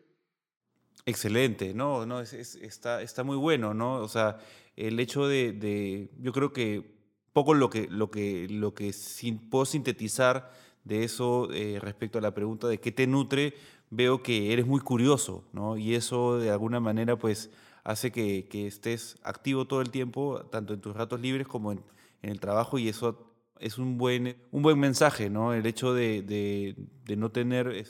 Excelente, 1.05 1.73
no, 1.73 2.05
no, 2.05 2.19
es, 2.21 2.33
está, 2.33 3.01
está 3.01 3.23
muy 3.23 3.37
bueno, 3.37 3.73
¿no? 3.73 3.95
O 4.01 4.07
sea, 4.07 4.39
el 4.75 4.99
hecho 4.99 5.27
de, 5.27 5.53
de, 5.53 6.11
yo 6.19 6.31
creo 6.31 6.53
que 6.53 6.99
poco 7.33 7.53
lo 7.53 7.69
que, 7.69 7.87
lo 7.87 8.11
que, 8.11 8.47
lo 8.49 8.73
que 8.73 8.93
sin, 8.93 9.49
puedo 9.49 9.65
sintetizar 9.65 10.51
de 10.83 11.03
eso 11.03 11.49
eh, 11.53 11.79
respecto 11.79 12.17
a 12.17 12.21
la 12.21 12.33
pregunta 12.33 12.67
de 12.67 12.79
qué 12.79 12.91
te 12.91 13.07
nutre, 13.07 13.53
veo 13.89 14.23
que 14.23 14.51
eres 14.51 14.65
muy 14.65 14.79
curioso, 14.81 15.47
¿no? 15.53 15.77
Y 15.77 15.95
eso 15.95 16.39
de 16.39 16.49
alguna 16.49 16.79
manera, 16.79 17.17
pues, 17.17 17.51
hace 17.83 18.11
que, 18.11 18.47
que 18.49 18.67
estés 18.67 19.17
activo 19.23 19.65
todo 19.65 19.81
el 19.81 19.91
tiempo, 19.91 20.45
tanto 20.51 20.73
en 20.73 20.81
tus 20.81 20.95
ratos 20.95 21.19
libres 21.21 21.47
como 21.47 21.71
en, 21.71 21.83
en 22.21 22.29
el 22.29 22.39
trabajo 22.39 22.77
y 22.77 22.89
eso 22.89 23.31
es 23.59 23.77
un 23.77 23.97
buen, 23.97 24.37
un 24.51 24.63
buen 24.63 24.79
mensaje, 24.79 25.29
¿no? 25.29 25.53
El 25.53 25.65
hecho 25.65 25.93
de, 25.93 26.23
de, 26.23 27.15
no 27.15 27.31
tener 27.31 27.85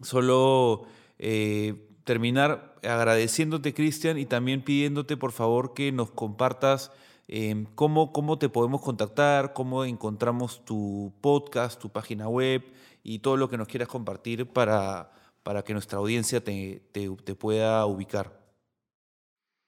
solo 0.00 0.82
eh, 1.18 1.88
terminar 2.04 2.74
agradeciéndote, 2.82 3.72
Cristian, 3.72 4.18
y 4.18 4.26
también 4.26 4.62
pidiéndote, 4.62 5.16
por 5.16 5.30
favor, 5.30 5.74
que 5.74 5.92
nos 5.92 6.10
compartas 6.10 6.90
eh, 7.28 7.66
cómo, 7.76 8.12
cómo 8.12 8.38
te 8.38 8.48
podemos 8.48 8.80
contactar, 8.82 9.52
cómo 9.52 9.84
encontramos 9.84 10.64
tu 10.64 11.12
podcast, 11.20 11.80
tu 11.80 11.90
página 11.90 12.28
web 12.28 12.64
y 13.04 13.20
todo 13.20 13.36
lo 13.36 13.48
que 13.48 13.56
nos 13.56 13.68
quieras 13.68 13.88
compartir 13.88 14.46
para, 14.46 15.12
para 15.44 15.62
que 15.62 15.72
nuestra 15.72 15.98
audiencia 15.98 16.42
te, 16.42 16.82
te, 16.90 17.08
te 17.08 17.34
pueda 17.36 17.86
ubicar. 17.86 18.42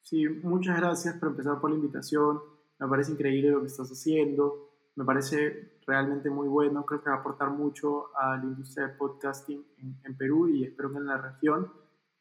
Sí, 0.02 0.28
muchas 0.42 0.76
gracias 0.78 1.16
por 1.18 1.28
empezar 1.28 1.60
por 1.60 1.70
la 1.70 1.76
invitación 1.76 2.53
me 2.84 2.90
parece 2.90 3.12
increíble 3.12 3.50
lo 3.50 3.60
que 3.60 3.68
estás 3.68 3.90
haciendo, 3.90 4.68
me 4.96 5.04
parece 5.04 5.78
realmente 5.86 6.28
muy 6.28 6.48
bueno, 6.48 6.84
creo 6.84 7.02
que 7.02 7.08
va 7.08 7.16
a 7.16 7.20
aportar 7.20 7.50
mucho 7.50 8.14
a 8.16 8.36
la 8.36 8.44
industria 8.44 8.88
de 8.88 8.94
podcasting 8.94 9.64
en, 10.04 10.16
Perú 10.16 10.48
y 10.48 10.64
espero 10.64 10.92
que 10.92 10.98
en 10.98 11.06
la 11.06 11.16
región. 11.16 11.72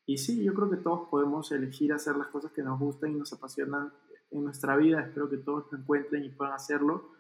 Y 0.06 0.18
sí, 0.18 0.44
yo 0.44 0.54
creo 0.54 0.70
que 0.70 0.78
todos 0.78 1.10
podemos 1.10 1.52
elegir 1.52 1.92
hacer 1.92 2.16
las 2.16 2.28
cosas 2.28 2.52
que 2.52 2.64
nos 2.64 2.80
gustan 2.80 3.12
y 3.12 3.16
nos 3.16 3.34
apasionan 3.34 3.92
en 4.32 4.44
nuestra 4.44 4.78
vida, 4.78 5.02
espero 5.02 5.30
que 5.30 5.38
todos 5.38 5.66
lo 5.72 5.80
encuentren 5.80 6.24
y 6.24 6.30
puedan 6.30 6.54
hacerlo. 6.54 7.12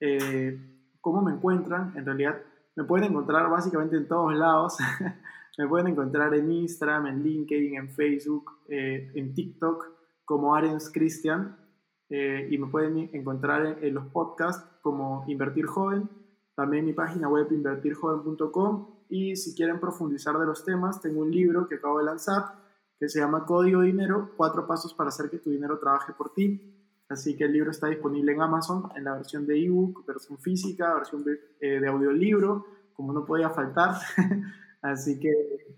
Eh, 0.00 0.56
¿Cómo 1.00 1.20
me 1.20 1.32
encuentran? 1.32 1.92
En 1.96 2.06
realidad 2.06 2.40
me 2.76 2.84
pueden 2.84 3.10
encontrar 3.10 3.50
básicamente 3.50 3.96
en 3.96 4.06
todos 4.06 4.34
lados. 4.34 4.76
me 5.58 5.66
pueden 5.66 5.88
encontrar 5.88 6.32
en 6.34 6.50
Instagram, 6.50 7.06
en 7.06 7.22
LinkedIn, 7.24 7.74
en 7.74 7.90
Facebook, 7.90 8.52
eh, 8.68 9.10
en 9.14 9.34
TikTok 9.34 9.84
como 10.24 10.54
Arens 10.54 10.90
Christian 10.90 11.63
eh, 12.10 12.48
y 12.50 12.58
me 12.58 12.66
pueden 12.68 13.10
encontrar 13.12 13.78
en, 13.82 13.94
los 13.94 14.06
podcasts 14.06 14.64
como 14.82 15.24
Invertir 15.26 15.66
Joven, 15.66 16.08
también 16.54 16.84
mi 16.84 16.92
página 16.92 17.28
web 17.28 17.50
invertirjoven.com 17.50 18.94
y 19.08 19.36
si 19.36 19.54
quieren 19.54 19.80
profundizar 19.80 20.38
de 20.38 20.46
los 20.46 20.64
temas, 20.64 21.00
tengo 21.00 21.22
un 21.22 21.30
libro 21.30 21.68
que 21.68 21.76
acabo 21.76 21.98
de 21.98 22.04
lanzar 22.04 22.62
que 22.98 23.08
se 23.08 23.20
llama 23.20 23.44
Código 23.44 23.80
Dinero, 23.80 24.32
cuatro 24.36 24.66
pasos 24.66 24.94
para 24.94 25.08
hacer 25.08 25.28
que 25.28 25.38
tu 25.38 25.50
dinero 25.50 25.78
trabaje 25.78 26.12
por 26.12 26.32
ti. 26.32 26.70
Así 27.08 27.36
que 27.36 27.44
el 27.44 27.52
libro 27.52 27.70
está 27.70 27.88
disponible 27.88 28.32
en 28.32 28.40
Amazon 28.40 28.88
en 28.96 29.04
la 29.04 29.14
versión 29.14 29.46
de 29.46 29.62
ebook, 29.62 30.06
versión 30.06 30.38
física, 30.38 30.94
versión 30.94 31.22
de, 31.24 31.38
eh, 31.60 31.80
de 31.80 31.88
audiolibro, 31.88 32.64
como 32.94 33.12
no 33.12 33.24
podía 33.24 33.50
faltar. 33.50 33.96
Así 34.84 35.18
que 35.18 35.32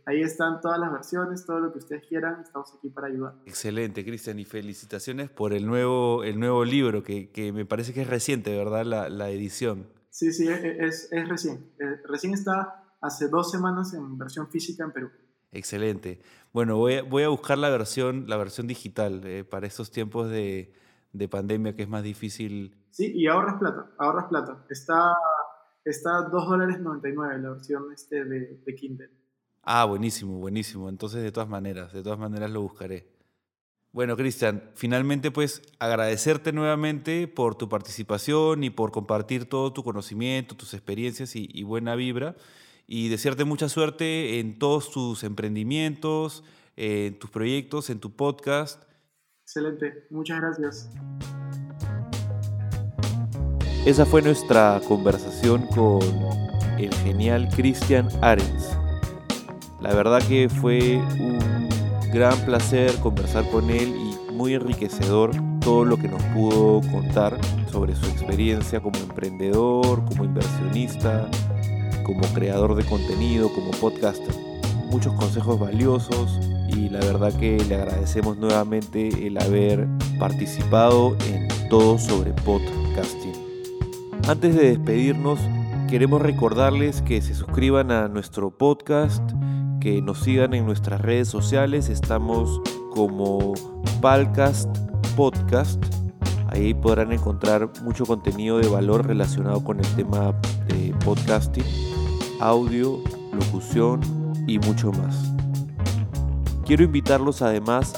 ahí 0.04 0.20
están 0.20 0.60
todas 0.60 0.80
las 0.80 0.90
versiones, 0.90 1.46
todo 1.46 1.60
lo 1.60 1.72
que 1.72 1.78
ustedes 1.78 2.04
quieran, 2.08 2.40
estamos 2.42 2.74
aquí 2.76 2.90
para 2.90 3.06
ayudar. 3.06 3.34
Excelente, 3.46 4.04
Cristian, 4.04 4.40
y 4.40 4.44
felicitaciones 4.44 5.30
por 5.30 5.52
el 5.52 5.64
nuevo, 5.64 6.24
el 6.24 6.40
nuevo 6.40 6.64
libro, 6.64 7.04
que, 7.04 7.30
que 7.30 7.52
me 7.52 7.64
parece 7.64 7.94
que 7.94 8.02
es 8.02 8.08
reciente, 8.08 8.56
¿verdad? 8.56 8.84
La, 8.84 9.08
la 9.08 9.30
edición. 9.30 9.86
Sí, 10.10 10.32
sí, 10.32 10.48
es, 10.48 11.08
es 11.12 11.28
recién. 11.28 11.70
Eh, 11.78 12.00
recién 12.08 12.34
está 12.34 12.82
hace 13.00 13.28
dos 13.28 13.52
semanas 13.52 13.94
en 13.94 14.18
versión 14.18 14.50
física 14.50 14.82
en 14.82 14.90
Perú. 14.90 15.10
Excelente. 15.52 16.20
Bueno, 16.52 16.76
voy 16.76 16.94
a, 16.94 17.02
voy 17.04 17.22
a 17.22 17.28
buscar 17.28 17.58
la 17.58 17.70
versión, 17.70 18.24
la 18.26 18.36
versión 18.36 18.66
digital 18.66 19.22
eh, 19.24 19.44
para 19.44 19.68
estos 19.68 19.92
tiempos 19.92 20.28
de, 20.28 20.74
de 21.12 21.28
pandemia 21.28 21.76
que 21.76 21.82
es 21.82 21.88
más 21.88 22.02
difícil. 22.02 22.74
Sí, 22.90 23.12
y 23.14 23.28
ahorras 23.28 23.54
plata, 23.60 23.86
ahorras 23.98 24.24
plata. 24.24 24.64
Está 24.68 25.14
Está 25.86 26.28
$2.99 26.28 27.14
dólares 27.14 27.42
la 27.42 27.50
versión 27.50 27.92
este 27.92 28.24
de, 28.24 28.60
de 28.66 28.74
Kindle. 28.74 29.08
Ah, 29.62 29.84
buenísimo, 29.84 30.36
buenísimo. 30.38 30.88
Entonces, 30.88 31.22
de 31.22 31.30
todas 31.30 31.48
maneras, 31.48 31.92
de 31.92 32.02
todas 32.02 32.18
maneras 32.18 32.50
lo 32.50 32.60
buscaré. 32.60 33.06
Bueno, 33.92 34.16
Cristian, 34.16 34.64
finalmente 34.74 35.30
pues 35.30 35.62
agradecerte 35.78 36.52
nuevamente 36.52 37.28
por 37.28 37.54
tu 37.54 37.68
participación 37.68 38.64
y 38.64 38.70
por 38.70 38.90
compartir 38.90 39.48
todo 39.48 39.72
tu 39.72 39.84
conocimiento, 39.84 40.56
tus 40.56 40.74
experiencias 40.74 41.36
y, 41.36 41.48
y 41.50 41.62
buena 41.62 41.94
vibra 41.94 42.34
y 42.88 43.08
desearte 43.08 43.44
mucha 43.44 43.68
suerte 43.68 44.40
en 44.40 44.58
todos 44.58 44.90
tus 44.90 45.22
emprendimientos, 45.22 46.42
en 46.74 47.16
tus 47.18 47.30
proyectos, 47.30 47.90
en 47.90 48.00
tu 48.00 48.10
podcast. 48.14 48.82
Excelente, 49.44 50.06
muchas 50.10 50.40
gracias. 50.40 50.90
Esa 53.86 54.04
fue 54.04 54.20
nuestra 54.20 54.80
conversación 54.88 55.64
con 55.68 56.00
el 56.76 56.92
genial 57.04 57.48
Christian 57.54 58.08
Arens. 58.20 58.76
La 59.80 59.94
verdad 59.94 60.20
que 60.26 60.48
fue 60.48 60.96
un 61.20 61.68
gran 62.12 62.36
placer 62.40 62.96
conversar 62.96 63.48
con 63.48 63.70
él 63.70 63.94
y 63.94 64.32
muy 64.32 64.54
enriquecedor 64.54 65.30
todo 65.60 65.84
lo 65.84 65.96
que 65.98 66.08
nos 66.08 66.20
pudo 66.34 66.80
contar 66.90 67.38
sobre 67.70 67.94
su 67.94 68.06
experiencia 68.06 68.80
como 68.80 68.98
emprendedor, 68.98 70.04
como 70.04 70.24
inversionista, 70.24 71.30
como 72.02 72.22
creador 72.34 72.74
de 72.74 72.84
contenido, 72.84 73.52
como 73.52 73.70
podcaster. 73.70 74.34
Muchos 74.90 75.12
consejos 75.12 75.60
valiosos 75.60 76.40
y 76.66 76.88
la 76.88 76.98
verdad 76.98 77.32
que 77.34 77.56
le 77.68 77.76
agradecemos 77.76 78.36
nuevamente 78.36 79.28
el 79.28 79.40
haber 79.40 79.86
participado 80.18 81.16
en 81.28 81.46
todo 81.68 82.00
sobre 82.00 82.32
podcasting. 82.32 83.45
Antes 84.28 84.54
de 84.56 84.70
despedirnos, 84.70 85.38
queremos 85.88 86.20
recordarles 86.20 87.00
que 87.00 87.22
se 87.22 87.32
suscriban 87.32 87.92
a 87.92 88.08
nuestro 88.08 88.50
podcast, 88.50 89.22
que 89.80 90.02
nos 90.02 90.18
sigan 90.18 90.52
en 90.52 90.66
nuestras 90.66 91.00
redes 91.00 91.28
sociales. 91.28 91.88
Estamos 91.88 92.60
como 92.92 93.54
Palcast 94.00 94.68
Podcast. 95.14 95.80
Ahí 96.48 96.74
podrán 96.74 97.12
encontrar 97.12 97.70
mucho 97.84 98.04
contenido 98.04 98.58
de 98.58 98.66
valor 98.66 99.06
relacionado 99.06 99.62
con 99.62 99.78
el 99.78 99.86
tema 99.94 100.34
de 100.66 100.92
podcasting, 101.04 101.62
audio, 102.40 102.98
locución 103.32 104.00
y 104.48 104.58
mucho 104.58 104.90
más. 104.90 105.32
Quiero 106.64 106.82
invitarlos 106.82 107.42
además 107.42 107.94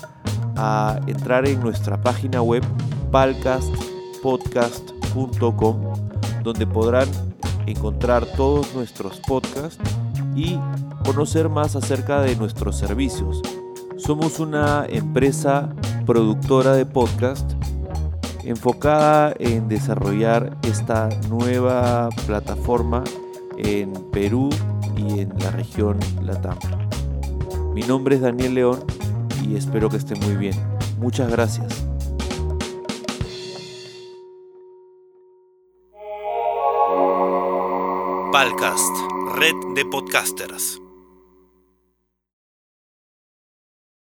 a 0.56 1.00
entrar 1.06 1.48
en 1.48 1.58
nuestra 1.60 2.02
página 2.02 2.42
web 2.42 2.62
palcastpodcast.com 3.10 6.07
donde 6.48 6.66
podrán 6.66 7.08
encontrar 7.66 8.24
todos 8.24 8.74
nuestros 8.74 9.20
podcasts 9.20 9.78
y 10.34 10.58
conocer 11.04 11.50
más 11.50 11.76
acerca 11.76 12.22
de 12.22 12.36
nuestros 12.36 12.78
servicios. 12.78 13.42
Somos 13.98 14.40
una 14.40 14.86
empresa 14.88 15.74
productora 16.06 16.72
de 16.72 16.86
podcast 16.86 17.52
enfocada 18.44 19.34
en 19.38 19.68
desarrollar 19.68 20.56
esta 20.62 21.10
nueva 21.28 22.08
plataforma 22.26 23.04
en 23.58 23.92
Perú 24.10 24.48
y 24.96 25.20
en 25.20 25.38
la 25.38 25.50
región 25.50 25.98
Latam. 26.22 26.56
Mi 27.74 27.82
nombre 27.82 28.16
es 28.16 28.22
Daniel 28.22 28.54
León 28.54 28.84
y 29.46 29.56
espero 29.56 29.90
que 29.90 29.98
esté 29.98 30.14
muy 30.14 30.36
bien. 30.36 30.54
Muchas 30.98 31.30
gracias. 31.30 31.84
Palcast, 38.32 38.92
red 39.36 39.56
de 39.74 39.84
podcasters. 39.86 40.87